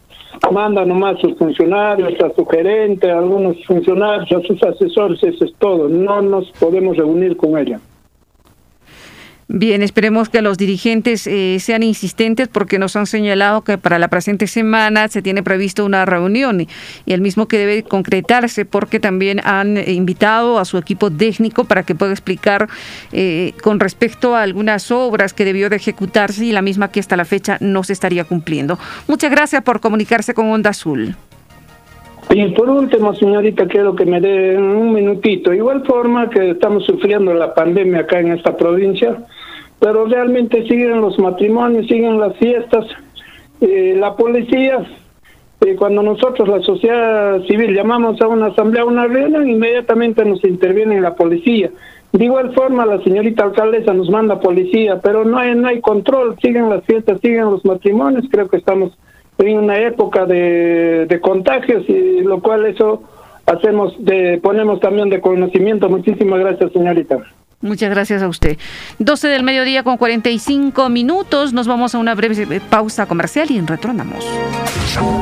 [0.51, 5.45] manda nomás a sus funcionarios, a su gerente, a algunos funcionarios, a sus asesores, eso
[5.45, 7.79] es todo, no nos podemos reunir con ella.
[9.53, 14.07] Bien, esperemos que los dirigentes eh, sean insistentes porque nos han señalado que para la
[14.07, 16.69] presente semana se tiene previsto una reunión y,
[17.05, 21.95] el mismo que debe concretarse porque también han invitado a su equipo técnico para que
[21.95, 22.69] pueda explicar
[23.11, 27.17] eh, con respecto a algunas obras que debió de ejecutarse y la misma que hasta
[27.17, 28.79] la fecha no se estaría cumpliendo.
[29.09, 31.17] Muchas gracias por comunicarse con Onda Azul.
[32.33, 35.53] Y por último, señorita, quiero que me dé un minutito.
[35.53, 39.17] Igual forma que estamos sufriendo la pandemia acá en esta provincia,
[39.79, 42.85] pero realmente siguen los matrimonios, siguen las fiestas.
[43.59, 44.79] Eh, la policía,
[45.59, 50.41] eh, cuando nosotros, la sociedad civil, llamamos a una asamblea, a una reunión, inmediatamente nos
[50.45, 51.69] interviene la policía.
[52.13, 56.37] De igual forma, la señorita alcaldesa nos manda policía, pero no hay, no hay control,
[56.41, 58.97] siguen las fiestas, siguen los matrimonios, creo que estamos
[59.49, 63.03] en una época de, de contagios y lo cual eso
[63.45, 65.89] hacemos, de, ponemos también de conocimiento.
[65.89, 67.17] Muchísimas gracias, señorita.
[67.61, 68.57] Muchas gracias a usted.
[68.97, 71.53] 12 del mediodía con 45 minutos.
[71.53, 74.25] Nos vamos a una breve pausa comercial y retornamos.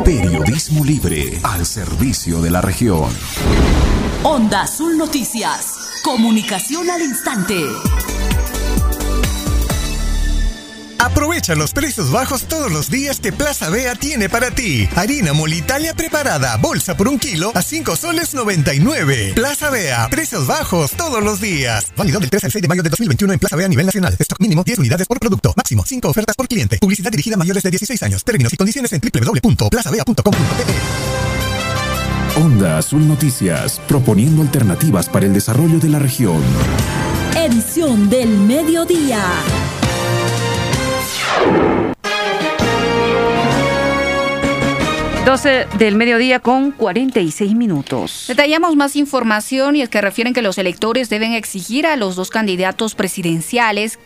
[0.05, 3.09] Periodismo libre al servicio de la región.
[4.23, 6.01] Onda Azul Noticias.
[6.03, 7.55] Comunicación al instante.
[10.99, 14.87] Aprovecha los precios bajos todos los días que Plaza Bea tiene para ti.
[14.95, 19.31] Harina molitalia preparada, bolsa por un kilo a 5 soles 99.
[19.33, 21.87] Plaza Bea, precios bajos todos los días.
[21.95, 24.13] Válido del 3 al 6 de mayo de 2021 en Plaza Bea a nivel nacional.
[24.19, 25.53] Stock mínimo 10 unidades por producto.
[25.55, 26.77] Máximo 5 ofertas por cliente.
[26.79, 28.23] Publicidad dirigida a mayores de 16 años.
[28.25, 30.73] Términos y condiciones en www.plazavea.com.pe.
[32.35, 36.41] Onda Azul Noticias, proponiendo alternativas para el desarrollo de la región.
[37.35, 39.23] Edición del mediodía.
[45.29, 48.25] 12 del mediodía con 46 minutos.
[48.27, 52.31] Detallamos más información y es que refieren que los electores deben exigir a los dos
[52.31, 53.99] candidatos presidenciales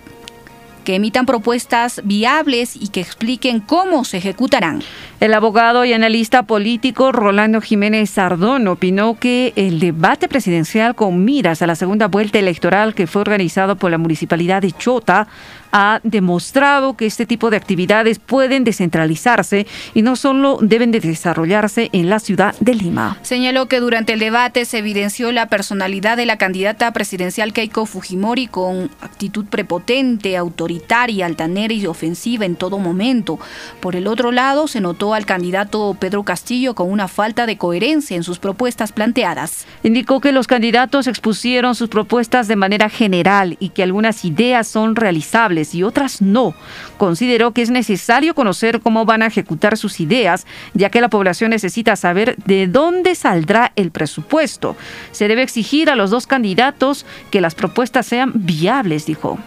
[0.84, 4.84] que emitan propuestas viables y que expliquen cómo se ejecutarán.
[5.20, 11.62] El abogado y analista político Rolando Jiménez Sardón opinó que el debate presidencial con miras
[11.62, 15.28] a la segunda vuelta electoral que fue organizado por la municipalidad de Chota
[15.74, 19.66] ha demostrado que este tipo de actividades pueden descentralizarse
[19.96, 23.18] y no solo deben de desarrollarse en la ciudad de Lima.
[23.24, 28.46] Señaló que durante el debate se evidenció la personalidad de la candidata presidencial Keiko Fujimori
[28.46, 33.40] con actitud prepotente, autoritaria, altanera y ofensiva en todo momento.
[33.80, 38.16] Por el otro lado, se notó al candidato Pedro Castillo con una falta de coherencia
[38.16, 39.66] en sus propuestas planteadas.
[39.82, 44.96] Indicó que los candidatos expusieron sus propuestas de manera general y que algunas ideas son
[44.96, 46.54] realizables y otras no.
[46.98, 51.52] Consideró que es necesario conocer cómo van a ejecutar sus ideas, ya que la población
[51.52, 54.76] necesita saber de dónde saldrá el presupuesto.
[55.12, 59.40] Se debe exigir a los dos candidatos que las propuestas sean viables, dijo.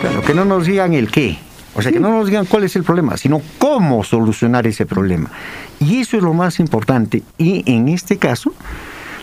[0.00, 1.38] Claro, que no nos digan el qué,
[1.74, 5.30] O sea, que no nos digan cuál es el problema, sino cómo solucionar ese problema.
[5.78, 7.22] Y eso es lo más importante.
[7.36, 8.54] Y en este caso,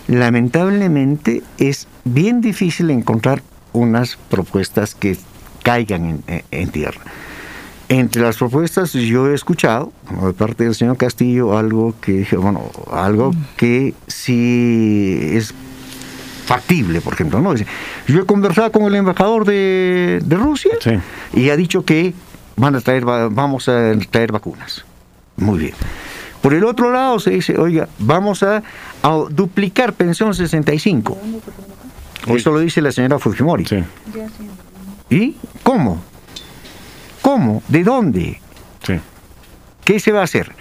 [0.07, 5.17] lamentablemente, es bien difícil encontrar unas propuestas que
[5.64, 7.01] caigan en, tierra.
[7.89, 9.91] Entre las propuestas yo he escuchado
[10.26, 13.45] de parte del señor Castillo algo que bueno, algo mm.
[13.57, 15.53] que sí es
[16.45, 17.55] factible, por ejemplo, ¿no?
[17.55, 20.72] Yo he conversado con el embajador de, Rusia
[21.34, 22.14] y ha dicho que
[22.55, 24.86] van a traer, vamos a traer vacunas.
[25.38, 25.74] Muy bien.
[26.41, 28.61] Por el otro lado se dice, oiga, vamos a,
[29.30, 31.18] duplicar pensión 65.
[32.28, 33.66] Eso lo dice la señora Fujimori.
[35.14, 36.01] ¿Y cómo?
[37.22, 37.61] ¿Cómo?
[37.68, 38.39] ¿De dónde?
[39.86, 40.53] ¿Qué se va a hacer?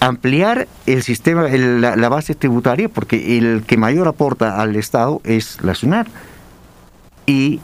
[0.00, 5.74] Ampliar el sistema, la, base tributaria, porque el que mayor aporta al Estado es la
[5.74, 6.08] SUNAR.
[7.26, 7.60] Y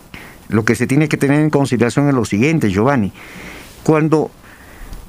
[0.48, 3.12] lo que se tiene que tener en consideración es lo siguiente, Giovanni.
[3.82, 4.30] Cuando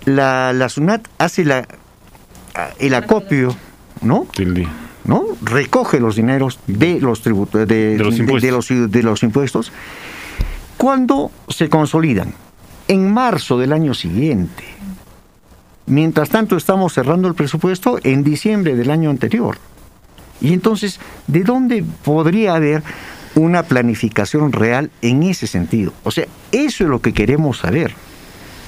[0.06, 1.68] la, la SUNAT hace la,
[2.80, 3.56] el acopio,
[4.02, 4.26] ¿no?
[5.06, 5.24] ¿no?
[5.44, 8.18] Recoge los dineros de los tributos, de, los
[8.92, 9.72] de, los, impuestos,
[10.78, 12.34] cuando se consolidan,
[12.88, 14.64] en marzo del año siguiente.
[15.88, 19.58] Mientras tanto estamos cerrando el presupuesto en diciembre del año anterior.
[20.40, 22.84] Y entonces, ¿de dónde podría haber
[23.36, 25.94] una planificación real en ese sentido?
[26.04, 27.96] O sea, eso es lo que queremos saber.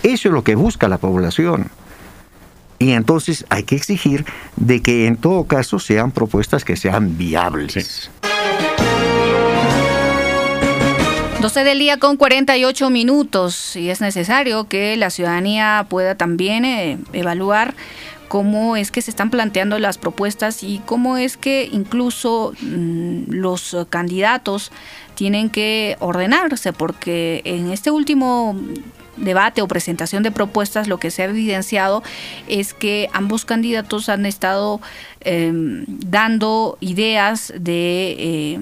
[0.02, 1.70] Eso es lo que busca la población.
[2.80, 8.10] Y entonces hay que exigir de que en todo caso sean propuestas que sean viables.
[11.42, 16.98] 12 del día con 48 minutos y es necesario que la ciudadanía pueda también eh,
[17.14, 17.76] evaluar
[18.28, 23.78] cómo es que se están planteando las propuestas y cómo es que incluso mm, los
[23.90, 24.74] candidatos
[25.16, 28.58] tienen que ordenarse, porque en este último
[29.16, 32.04] debate o presentación de propuestas, lo que se ha evidenciado
[32.50, 34.82] es que ambos candidatos han estado
[35.22, 38.16] em, dando ideas de...
[38.20, 38.60] Eh,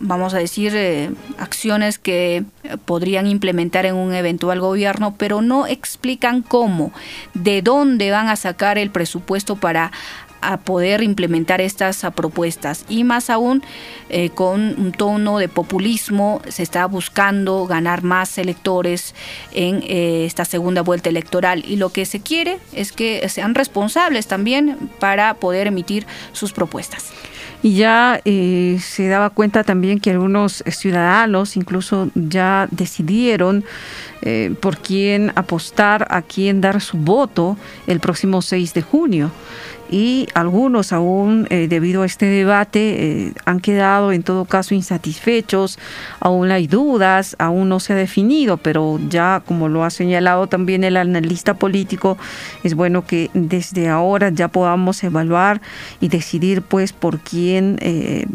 [0.00, 2.44] vamos a decir, eh, acciones que
[2.84, 6.92] podrían implementar en un eventual gobierno, pero no explican cómo,
[7.34, 9.92] de dónde van a sacar el presupuesto para
[10.64, 13.62] poder implementar estas propuestas y más aún
[14.08, 19.14] eh, con un tono de populismo se está buscando ganar más electores
[19.52, 24.26] en eh, esta segunda vuelta electoral y lo que se quiere es que sean responsables
[24.26, 27.12] también para poder emitir sus propuestas.
[27.62, 33.64] Y ya eh, se daba cuenta también que algunos ciudadanos incluso ya decidieron
[34.60, 37.56] por quién apostar, a quién dar su voto
[37.86, 39.30] el próximo 6 de junio
[39.90, 45.78] y algunos aún eh, debido a este debate eh, han quedado en todo caso insatisfechos,
[46.20, 50.84] aún hay dudas, aún no se ha definido, pero ya como lo ha señalado también
[50.84, 52.16] el analista político,
[52.62, 55.60] es bueno que desde ahora ya podamos evaluar
[56.00, 58.26] y decidir pues por quién eh,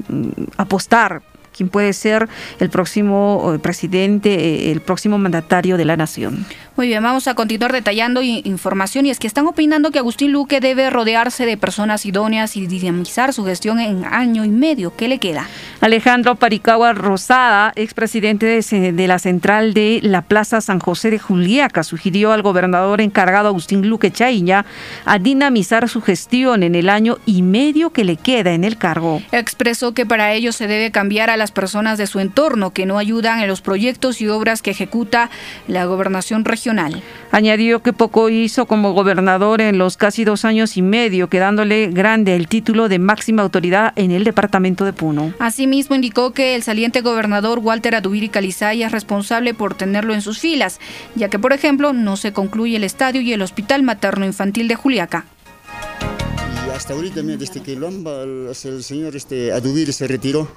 [0.58, 1.22] apostar
[1.56, 2.28] quién puede ser
[2.60, 6.46] el próximo presidente, el próximo mandatario de la nación.
[6.76, 10.60] Muy bien, vamos a continuar detallando información y es que están opinando que Agustín Luque
[10.60, 14.94] debe rodearse de personas idóneas y dinamizar su gestión en año y medio.
[14.94, 15.48] ¿Qué le queda?
[15.80, 21.84] Alejandro Paricagua Rosada, expresidente de, de la central de la Plaza San José de Juliaca,
[21.84, 24.66] sugirió al gobernador encargado Agustín Luque Chaiña
[25.06, 29.22] a dinamizar su gestión en el año y medio que le queda en el cargo.
[29.32, 32.98] Expresó que para ello se debe cambiar a las personas de su entorno que no
[32.98, 35.30] ayudan en los proyectos y obras que ejecuta
[35.68, 40.82] la gobernación regional Añadió que poco hizo como gobernador en los casi dos años y
[40.82, 45.34] medio, quedándole grande el título de máxima autoridad en el departamento de Puno.
[45.38, 50.40] Asimismo, indicó que el saliente gobernador Walter Adubiri Calizaya es responsable por tenerlo en sus
[50.40, 50.80] filas,
[51.16, 55.26] ya que, por ejemplo, no se concluye el estadio y el hospital materno-infantil de Juliaca
[56.76, 60.48] hasta ahorita, desde que el señor este, Adubir se retiró,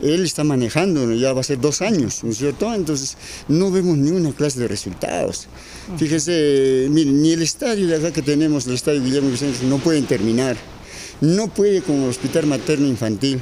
[0.00, 2.72] él está manejando, ya va a ser dos años, ¿no es cierto?
[2.72, 3.16] Entonces,
[3.48, 5.48] no vemos ninguna clase de resultados.
[5.96, 10.56] Fíjese, ni el estadio de acá que tenemos, el estadio Guillermo Vicente, no pueden terminar.
[11.20, 13.40] No puede con el hospital materno infantil,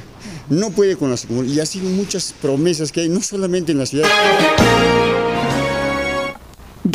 [0.49, 1.27] no puede con las...
[1.45, 4.07] Y así muchas promesas que hay, no solamente en la ciudad.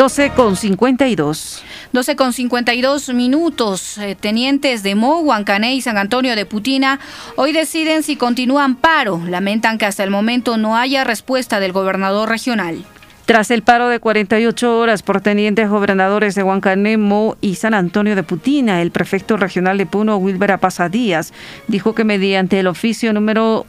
[0.00, 1.62] 12 con 52.
[1.92, 3.98] 12 con 52 minutos.
[3.98, 6.98] Eh, tenientes de Mo, Huancané y San Antonio de Putina
[7.36, 9.20] hoy deciden si continúan paro.
[9.28, 12.82] Lamentan que hasta el momento no haya respuesta del gobernador regional.
[13.26, 18.16] Tras el paro de 48 horas por tenientes gobernadores de Huancané, Mo y San Antonio
[18.16, 21.34] de Putina, el prefecto regional de Puno, Wilber Apasa Díaz,
[21.68, 23.66] dijo que mediante el oficio número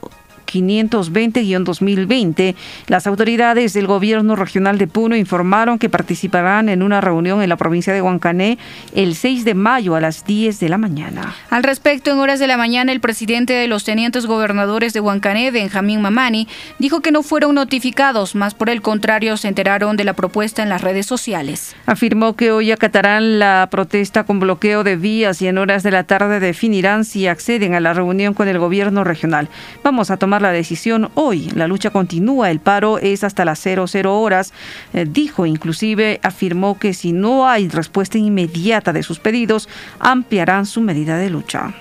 [0.52, 2.56] 520-2020,
[2.88, 7.58] las autoridades del gobierno regional de Puno informaron que participarán en una reunión en la
[7.58, 8.58] provincia de Huancané
[8.94, 11.36] el 6 de mayo a las 10 de la mañana.
[11.50, 15.52] Al respecto, en horas de la mañana, el presidente de los tenientes gobernadores de Huancané,
[15.52, 16.48] Benjamín Mamani,
[16.80, 20.70] dijo que no fueron notificados, más por el contrario se enteraron de la propuesta en
[20.70, 21.76] las redes sociales.
[21.86, 26.04] Afirmó que hoy acatarán la protesta con bloqueo de vías y en horas de la
[26.04, 29.48] tarde definirán si acceden a la reunión con el gobierno regional.
[29.84, 31.50] Vamos a tomar la decisión hoy.
[31.56, 34.54] La lucha continúa, el paro es hasta las 00 horas.
[34.94, 39.70] Eh, dijo, inclusive afirmó que si no hay respuesta inmediata de sus pedidos,
[40.00, 41.74] ampliarán su medida de lucha.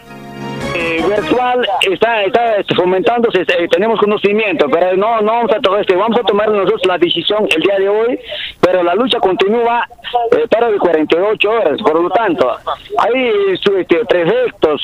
[0.80, 5.80] Eh, virtual está, está este, fomentándose, eh, tenemos conocimiento, pero no, no vamos a tomar
[5.82, 8.18] este, vamos a tomar nosotros la decisión el día de hoy,
[8.62, 9.86] pero la lucha continúa
[10.32, 12.50] eh, para de 48 horas, por lo tanto,
[12.98, 14.80] hay este, prefectos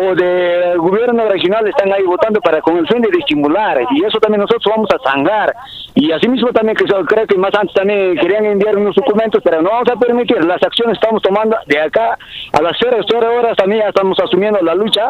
[0.00, 4.20] o de gobierno regional están ahí votando para con el fin de estimular, y eso
[4.20, 5.52] también nosotros vamos a zangar,
[5.96, 9.70] y asimismo también que creo que más antes también querían enviar unos documentos, pero no
[9.70, 12.16] vamos a permitir, las acciones estamos tomando de acá
[12.52, 15.08] a las 0, 0 horas también ya estamos asumiendo la lucha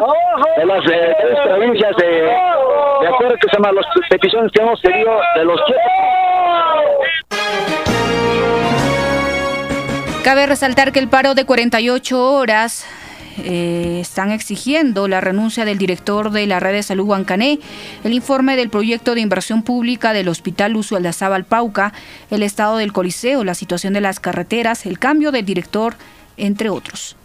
[0.56, 1.14] de las eh,
[1.44, 5.60] provincias de, de acuerdo que se llaman las peticiones que hemos pedido de los
[10.24, 12.86] Cabe resaltar que el paro de 48 horas
[13.38, 17.58] eh, están exigiendo la renuncia del director de la red de salud Huancané,
[18.04, 21.92] el informe del proyecto de inversión pública del Hospital Lucio Aldazábal Pauca,
[22.30, 25.94] el estado del Coliseo, la situación de las carreteras, el cambio del director,
[26.36, 27.16] entre otros.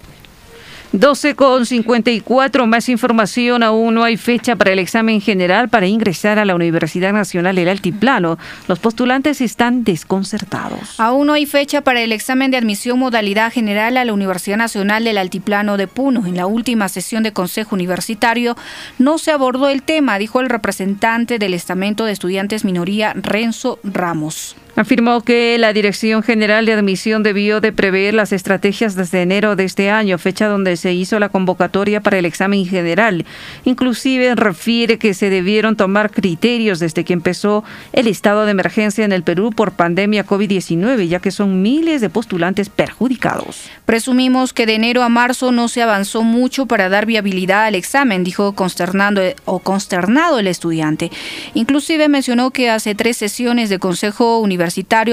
[0.99, 6.39] 12 con 54, más información, aún no hay fecha para el examen general para ingresar
[6.39, 8.37] a la Universidad Nacional del Altiplano.
[8.67, 10.99] Los postulantes están desconcertados.
[10.99, 15.03] Aún no hay fecha para el examen de admisión modalidad general a la Universidad Nacional
[15.03, 16.25] del Altiplano de Puno.
[16.25, 18.55] En la última sesión de Consejo Universitario
[18.97, 24.55] no se abordó el tema, dijo el representante del estamento de estudiantes minoría Renzo Ramos.
[24.77, 29.63] Afirmó que la Dirección General de Admisión debió de prever las estrategias desde enero de
[29.63, 33.25] este año, fecha donde se hizo la convocatoria para el examen general.
[33.65, 39.13] Inclusive refiere que se debieron tomar criterios desde que empezó el estado de emergencia en
[39.13, 43.71] el Perú por pandemia COVID-19, ya que son miles de postulantes perjudicados.
[43.87, 48.23] Presumimos que de enero a marzo no se avanzó mucho para dar viabilidad al examen,
[48.23, 51.09] dijo consternando o consternado el estudiante.
[51.55, 54.66] Inclusive mencionó que hace tres sesiones de Consejo Universitario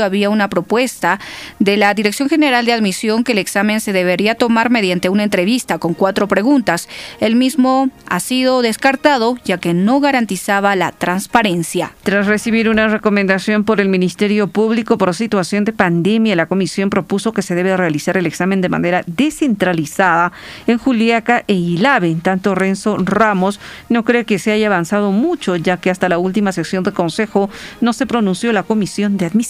[0.04, 1.20] había una propuesta
[1.58, 5.78] de la Dirección General de Admisión que el examen se debería tomar mediante una entrevista
[5.78, 6.88] con cuatro preguntas.
[7.20, 11.92] El mismo ha sido descartado ya que no garantizaba la transparencia.
[12.02, 17.32] Tras recibir una recomendación por el Ministerio Público por situación de pandemia, la comisión propuso
[17.32, 20.32] que se debe realizar el examen de manera descentralizada
[20.66, 22.08] en Juliaca e Ilave.
[22.08, 26.18] En tanto, Renzo Ramos no cree que se haya avanzado mucho, ya que hasta la
[26.18, 27.50] última sesión de consejo
[27.80, 29.43] no se pronunció la comisión de admisión.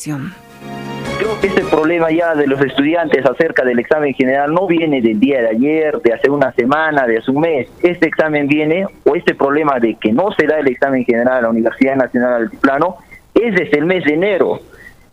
[1.18, 5.20] Creo que este problema ya de los estudiantes acerca del examen general no viene del
[5.20, 7.68] día de ayer, de hace una semana, de hace un mes.
[7.82, 11.42] Este examen viene, o este problema de que no se da el examen general a
[11.42, 12.96] la Universidad Nacional Altiplano,
[13.32, 14.60] es desde el mes de enero.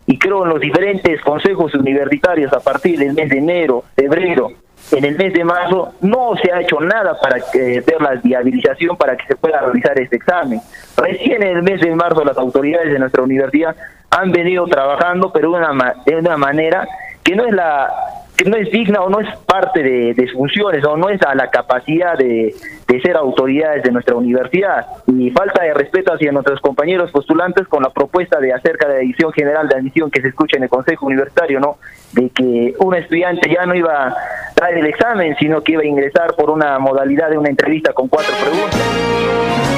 [0.06, 4.50] Y creo en los diferentes consejos universitarios a partir del mes de enero, febrero,
[4.90, 9.16] en el mes de marzo no se ha hecho nada para ver la viabilización para
[9.16, 10.60] que se pueda realizar este examen.
[10.96, 13.74] Recién en el mes de marzo las autoridades de nuestra universidad
[14.12, 16.86] han venido trabajando, pero de una, de una manera
[17.22, 17.90] que no es la
[18.36, 21.34] que no es digna o no es parte de, sus funciones o no es a
[21.34, 22.54] la capacidad de,
[22.88, 27.82] de, ser autoridades de nuestra universidad y falta de respeto hacia nuestros compañeros postulantes con
[27.82, 30.70] la propuesta de acerca de la edición general de admisión que se escucha en el
[30.70, 31.76] Consejo Universitario, ¿no?
[32.12, 34.16] De que un estudiante ya no iba a
[34.54, 38.08] traer el examen, sino que iba a ingresar por una modalidad de una entrevista con
[38.08, 39.71] cuatro preguntas.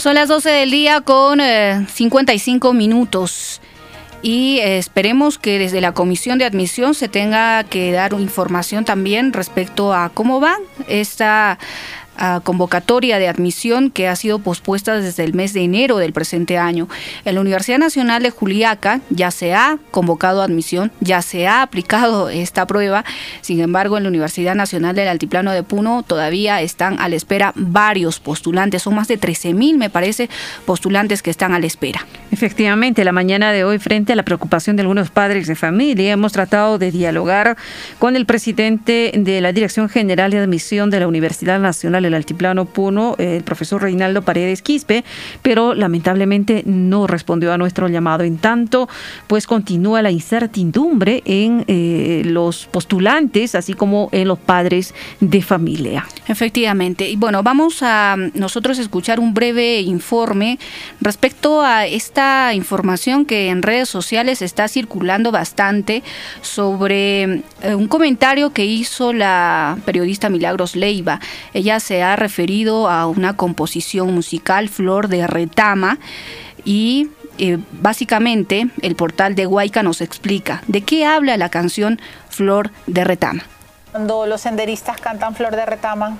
[0.00, 3.60] Son las 12 del día con eh, 55 minutos.
[4.22, 9.34] Y eh, esperemos que desde la comisión de admisión se tenga que dar información también
[9.34, 10.56] respecto a cómo va
[10.88, 11.58] esta
[12.44, 16.88] convocatoria de admisión que ha sido pospuesta desde el mes de enero del presente año.
[17.24, 22.28] En la Universidad Nacional de Juliaca ya se ha convocado admisión, ya se ha aplicado
[22.28, 23.04] esta prueba,
[23.40, 27.52] sin embargo en la Universidad Nacional del Altiplano de Puno todavía están a la espera
[27.56, 30.28] varios postulantes, son más de 13 mil me parece
[30.66, 32.06] postulantes que están a la espera.
[32.30, 36.32] Efectivamente, la mañana de hoy frente a la preocupación de algunos padres de familia hemos
[36.32, 37.56] tratado de dialogar
[37.98, 42.64] con el presidente de la Dirección General de Admisión de la Universidad Nacional del Altiplano
[42.64, 45.04] Puno, el profesor Reinaldo Paredes Quispe,
[45.42, 48.24] pero lamentablemente no respondió a nuestro llamado.
[48.24, 48.88] En tanto,
[49.26, 56.06] pues continúa la incertidumbre en eh, los postulantes, así como en los padres de familia.
[56.26, 57.08] Efectivamente.
[57.08, 60.58] Y bueno, vamos a nosotros escuchar un breve informe
[61.00, 66.02] respecto a esta información que en redes sociales está circulando bastante
[66.42, 71.20] sobre eh, un comentario que hizo la periodista Milagros Leiva.
[71.54, 75.98] Ella se ha referido a una composición musical, Flor de Retama,
[76.64, 77.08] y
[77.38, 83.04] eh, básicamente el portal de Huayca nos explica de qué habla la canción Flor de
[83.04, 83.44] Retama.
[83.92, 86.16] Cuando los senderistas cantan Flor de Retama.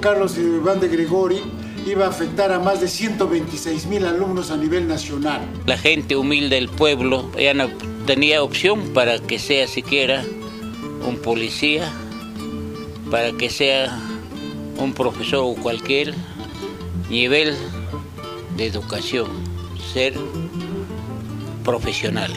[0.00, 1.42] Carlos Iván de Gregori,
[1.86, 5.42] iba a afectar a más de 126 mil alumnos a nivel nacional.
[5.66, 7.68] La gente humilde del pueblo ya no
[8.06, 10.24] tenía opción para que sea siquiera
[11.06, 11.90] un policía,
[13.10, 13.98] para que sea
[14.78, 16.14] un profesor o cualquier
[17.10, 17.54] nivel
[18.56, 19.28] de educación,
[19.92, 20.14] ser
[21.62, 22.32] profesional,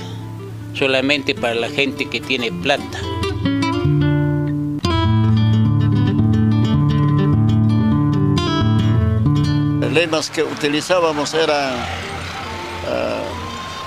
[0.74, 3.00] solamente para la gente que tiene plata.
[9.94, 11.74] Lemas que utilizábamos era
[12.88, 13.24] ah,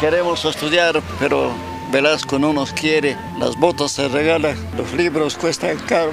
[0.00, 1.52] queremos estudiar, pero
[1.90, 6.12] Velasco no nos quiere, las botas se regalan, los libros cuestan caro.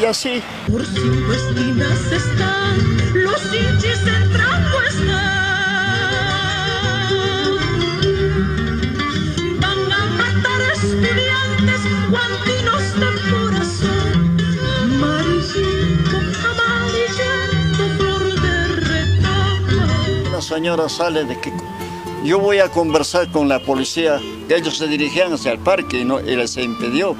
[0.00, 0.42] Y así.
[0.70, 1.04] Por están,
[3.14, 4.04] los hinchis
[20.54, 21.52] señora sale de que
[22.24, 24.20] yo voy a conversar con la policía.
[24.48, 27.14] Ellos se dirigían hacia el parque y, no, y les impidió.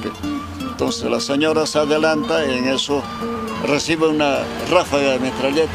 [0.60, 3.04] Entonces la señora se adelanta y en eso
[3.68, 5.70] recibe una ráfaga de metralleta.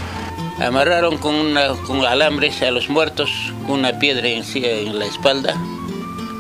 [0.60, 3.32] Amarraron con, una, con alambres a los muertos,
[3.70, 5.56] una piedra en, en la espalda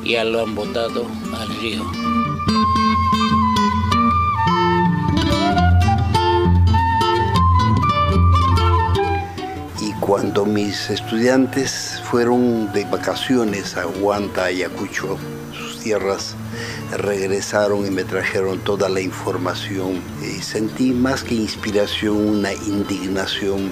[0.03, 1.05] y lo han botado
[1.39, 2.04] al río.
[10.05, 15.17] Cuando mis estudiantes fueron de vacaciones a Huanta, Ayacucho,
[15.51, 16.35] sus tierras,
[16.91, 23.71] regresaron y me trajeron toda la información y sentí más que inspiración una indignación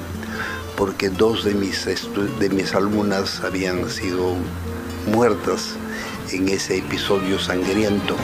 [0.75, 1.85] porque dos de mis,
[2.39, 4.33] de mis alumnas habían sido
[5.05, 5.75] muertas
[6.31, 8.15] en ese episodio sangriento.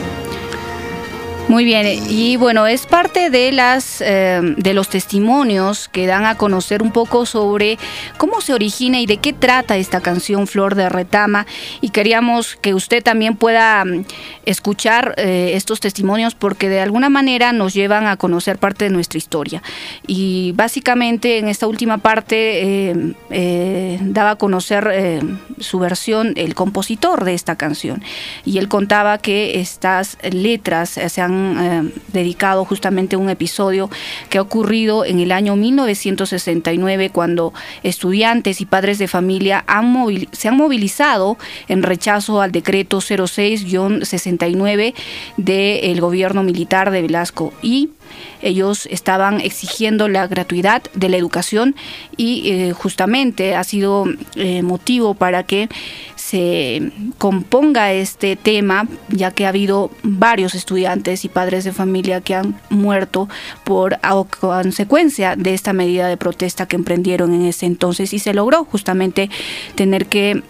[1.50, 6.36] Muy bien, y bueno, es parte de las eh, de los testimonios que dan a
[6.36, 7.76] conocer un poco sobre
[8.18, 11.46] cómo se origina y de qué trata esta canción Flor de Retama.
[11.80, 14.04] Y queríamos que usted también pueda mm,
[14.46, 19.18] escuchar eh, estos testimonios porque de alguna manera nos llevan a conocer parte de nuestra
[19.18, 19.60] historia.
[20.06, 22.92] Y básicamente en esta última parte
[23.28, 25.20] eh, daba a conocer
[25.58, 28.04] su versión el compositor de esta canción.
[28.44, 33.90] Y él contaba que estas letras se han eh, dedicado justamente a un episodio
[34.28, 37.52] que ha ocurrido en el año 1969 cuando
[37.82, 39.64] estudiantes y padres de familia
[40.32, 41.36] se han movilizado
[41.68, 44.94] en rechazo al decreto 06-69
[45.36, 47.52] del gobierno militar de Velasco.
[47.62, 47.90] Y
[48.42, 51.76] ellos estaban exigiendo la gratuidad de la educación
[52.16, 55.68] y eh, justamente ha sido eh, motivo para que
[56.30, 62.36] se componga este tema, ya que ha habido varios estudiantes y padres de familia que
[62.36, 63.28] han muerto
[63.64, 63.98] por
[64.38, 69.28] consecuencia de esta medida de protesta que emprendieron en ese entonces y se logró justamente
[69.74, 70.44] tener que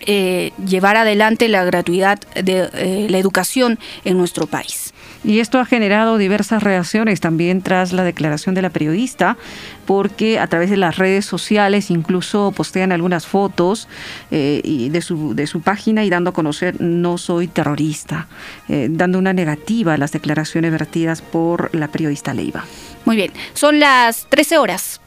[0.00, 4.83] eh, llevar adelante la gratuidad de la educación en nuestro país.
[5.24, 9.38] Y esto ha generado diversas reacciones también tras la declaración de la periodista,
[9.86, 13.88] porque a través de las redes sociales incluso postean algunas fotos
[14.30, 18.28] eh, de, su, de su página y dando a conocer no soy terrorista,
[18.68, 22.64] eh, dando una negativa a las declaraciones vertidas por la periodista Leiva.
[23.06, 25.00] Muy bien, son las 13 horas.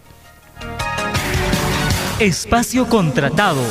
[2.19, 3.61] Espacio contratado.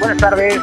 [0.00, 0.60] Buenas tardes.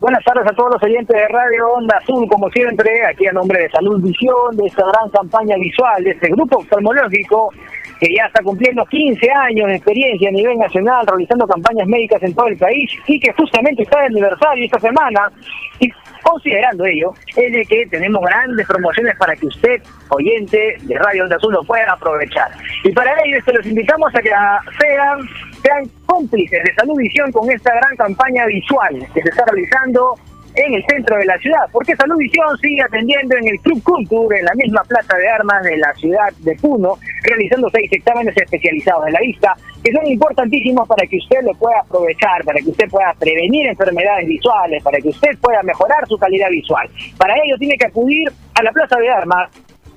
[0.00, 3.62] Buenas tardes a todos los oyentes de Radio Onda Azul, como siempre, aquí a nombre
[3.62, 7.52] de Salud Visión, de esta gran campaña visual, de este grupo oftalmológico
[7.98, 12.32] que ya está cumpliendo 15 años de experiencia a nivel nacional, realizando campañas médicas en
[12.32, 15.32] todo el país y que justamente está de aniversario esta semana.
[15.80, 15.90] Y
[16.22, 21.36] considerando ello, es de que tenemos grandes promociones para que usted, oyente de Radio Onda
[21.36, 22.50] Azul, lo pueda aprovechar.
[22.84, 25.18] Y para ello, este, los invitamos a que sean,
[25.62, 30.16] sean cómplices de Salud Visión con esta gran campaña visual que se está realizando
[30.54, 34.38] en el centro de la ciudad, porque Salud Visión sigue atendiendo en el Club Culture,
[34.38, 39.06] en la misma plaza de armas de la ciudad de Puno, realizando seis exámenes especializados
[39.06, 42.88] en la vista, que son importantísimos para que usted lo pueda aprovechar, para que usted
[42.88, 46.88] pueda prevenir enfermedades visuales, para que usted pueda mejorar su calidad visual.
[47.16, 49.50] Para ello tiene que acudir a la plaza de armas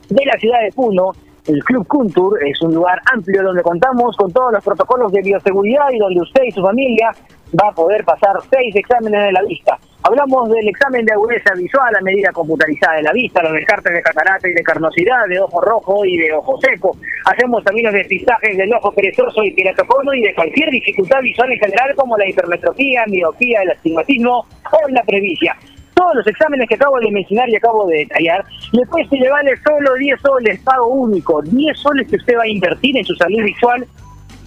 [0.10, 1.12] de la ciudad de Puno,
[1.48, 5.90] el Club Kuntur es un lugar amplio donde contamos con todos los protocolos de bioseguridad
[5.92, 7.12] y donde usted y su familia
[7.60, 9.78] va a poder pasar seis exámenes de la vista.
[10.04, 14.02] Hablamos del examen de agudeza visual a medida computarizada de la vista, los descartes de
[14.02, 16.96] catarata y de carnosidad, de ojo rojo y de ojo seco.
[17.26, 21.60] Hacemos también los despistajes del ojo perezoso y piratocono y de cualquier dificultad visual en
[21.60, 25.56] general como la hipermetropía, miopía, el astigmatismo o la previcia
[26.02, 29.94] todos los exámenes que acabo de mencionar y acabo de detallar, le cuesta llevarle solo
[29.94, 33.86] 10 soles, pago único, 10 soles que usted va a invertir en su salud visual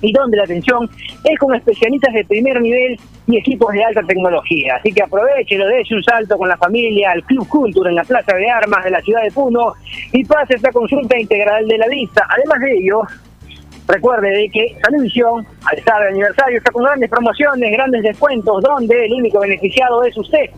[0.03, 0.91] y donde la atención
[1.23, 2.99] es con especialistas de primer nivel
[3.29, 4.75] y equipos de alta tecnología.
[4.75, 8.35] Así que aprovechelo, dése un salto con la familia al Club Cultura en la Plaza
[8.35, 9.75] de Armas de la ciudad de Puno
[10.13, 12.27] y pase esta consulta integral de la vista.
[12.29, 13.03] Además de ello,
[13.87, 19.07] Recuerde de que Salud al estar de aniversario, está con grandes promociones, grandes descuentos, donde
[19.07, 20.51] el único beneficiado es usted.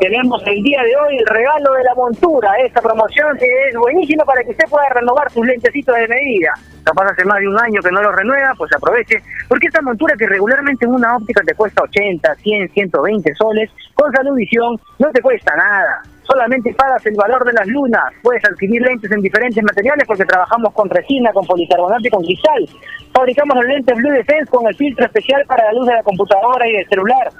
[0.00, 2.54] Tenemos el día de hoy el regalo de la montura.
[2.64, 6.54] Esta promoción es buenísima para que usted pueda renovar sus lentecitos de medida.
[6.88, 9.22] Capaz hace más de un año que no lo renueva, pues aproveche.
[9.46, 14.10] Porque esta montura que regularmente en una óptica te cuesta 80, 100, 120 soles, con
[14.10, 14.38] Salud
[14.98, 18.04] no te cuesta nada solamente pagas el valor de las lunas.
[18.22, 22.68] Puedes adquirir lentes en diferentes materiales porque trabajamos con resina, con policarbonato y con cristal.
[23.14, 26.68] Fabricamos los lentes Blue Defense con el filtro especial para la luz de la computadora
[26.68, 27.32] y del celular.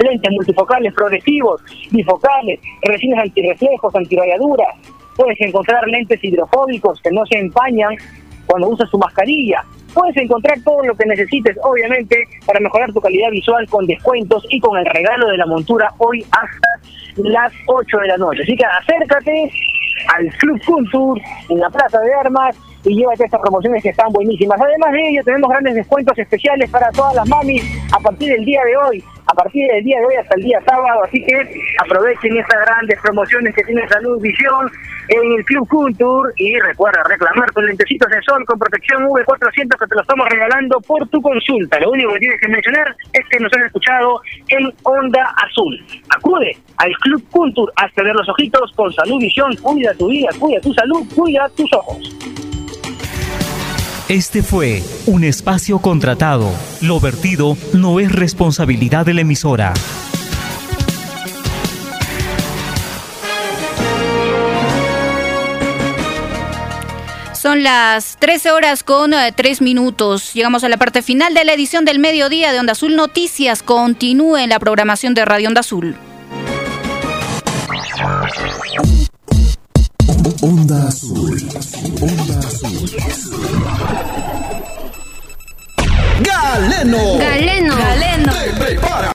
[0.00, 1.62] Lentes multifocales progresivos,
[1.92, 4.74] bifocales, resinas antirreflejos, antirayaduras.
[5.16, 7.94] Puedes encontrar lentes hidrofóbicos que no se empañan
[8.46, 9.62] cuando usas tu mascarilla.
[9.92, 12.16] Puedes encontrar todo lo que necesites, obviamente,
[12.46, 16.24] para mejorar tu calidad visual con descuentos y con el regalo de la montura hoy
[16.32, 16.68] hasta
[17.16, 18.42] las 8 de la noche.
[18.42, 19.50] Así que acércate
[20.16, 24.60] al Club Culture en la Plaza de Armas y llévate estas promociones que están buenísimas.
[24.60, 27.62] Además de ello, tenemos grandes descuentos especiales para todas las mamis
[27.92, 30.60] a partir del día de hoy, a partir del día de hoy hasta el día
[30.66, 31.02] sábado.
[31.04, 34.70] Así que aprovechen estas grandes promociones que tiene Salud Visión
[35.08, 39.86] en el Club Culture y recuerda reclamar tus lentecitos de sol con protección V400 que
[39.86, 41.78] te lo estamos regalando por tu consulta.
[41.80, 45.82] Lo único que tienes que mencionar es que nos has escuchado en Onda Azul.
[46.16, 49.54] Acude al Club Culture hasta ver los ojitos con Salud Visión.
[49.56, 52.53] Cuida tu vida, cuida tu salud, cuida tus ojos.
[54.08, 56.52] Este fue un espacio contratado.
[56.82, 59.72] Lo vertido no es responsabilidad de la emisora.
[67.32, 70.34] Son las 13 horas con 3 eh, minutos.
[70.34, 73.62] Llegamos a la parte final de la edición del mediodía de Onda Azul Noticias.
[73.62, 75.96] Continúe en la programación de Radio Onda Azul.
[80.24, 81.36] Onda Azul.
[82.00, 82.88] Onda Azul.
[86.20, 87.18] Galeno.
[87.18, 87.76] Galeno.
[87.76, 88.32] Galeno.
[88.32, 88.94] Te prepara.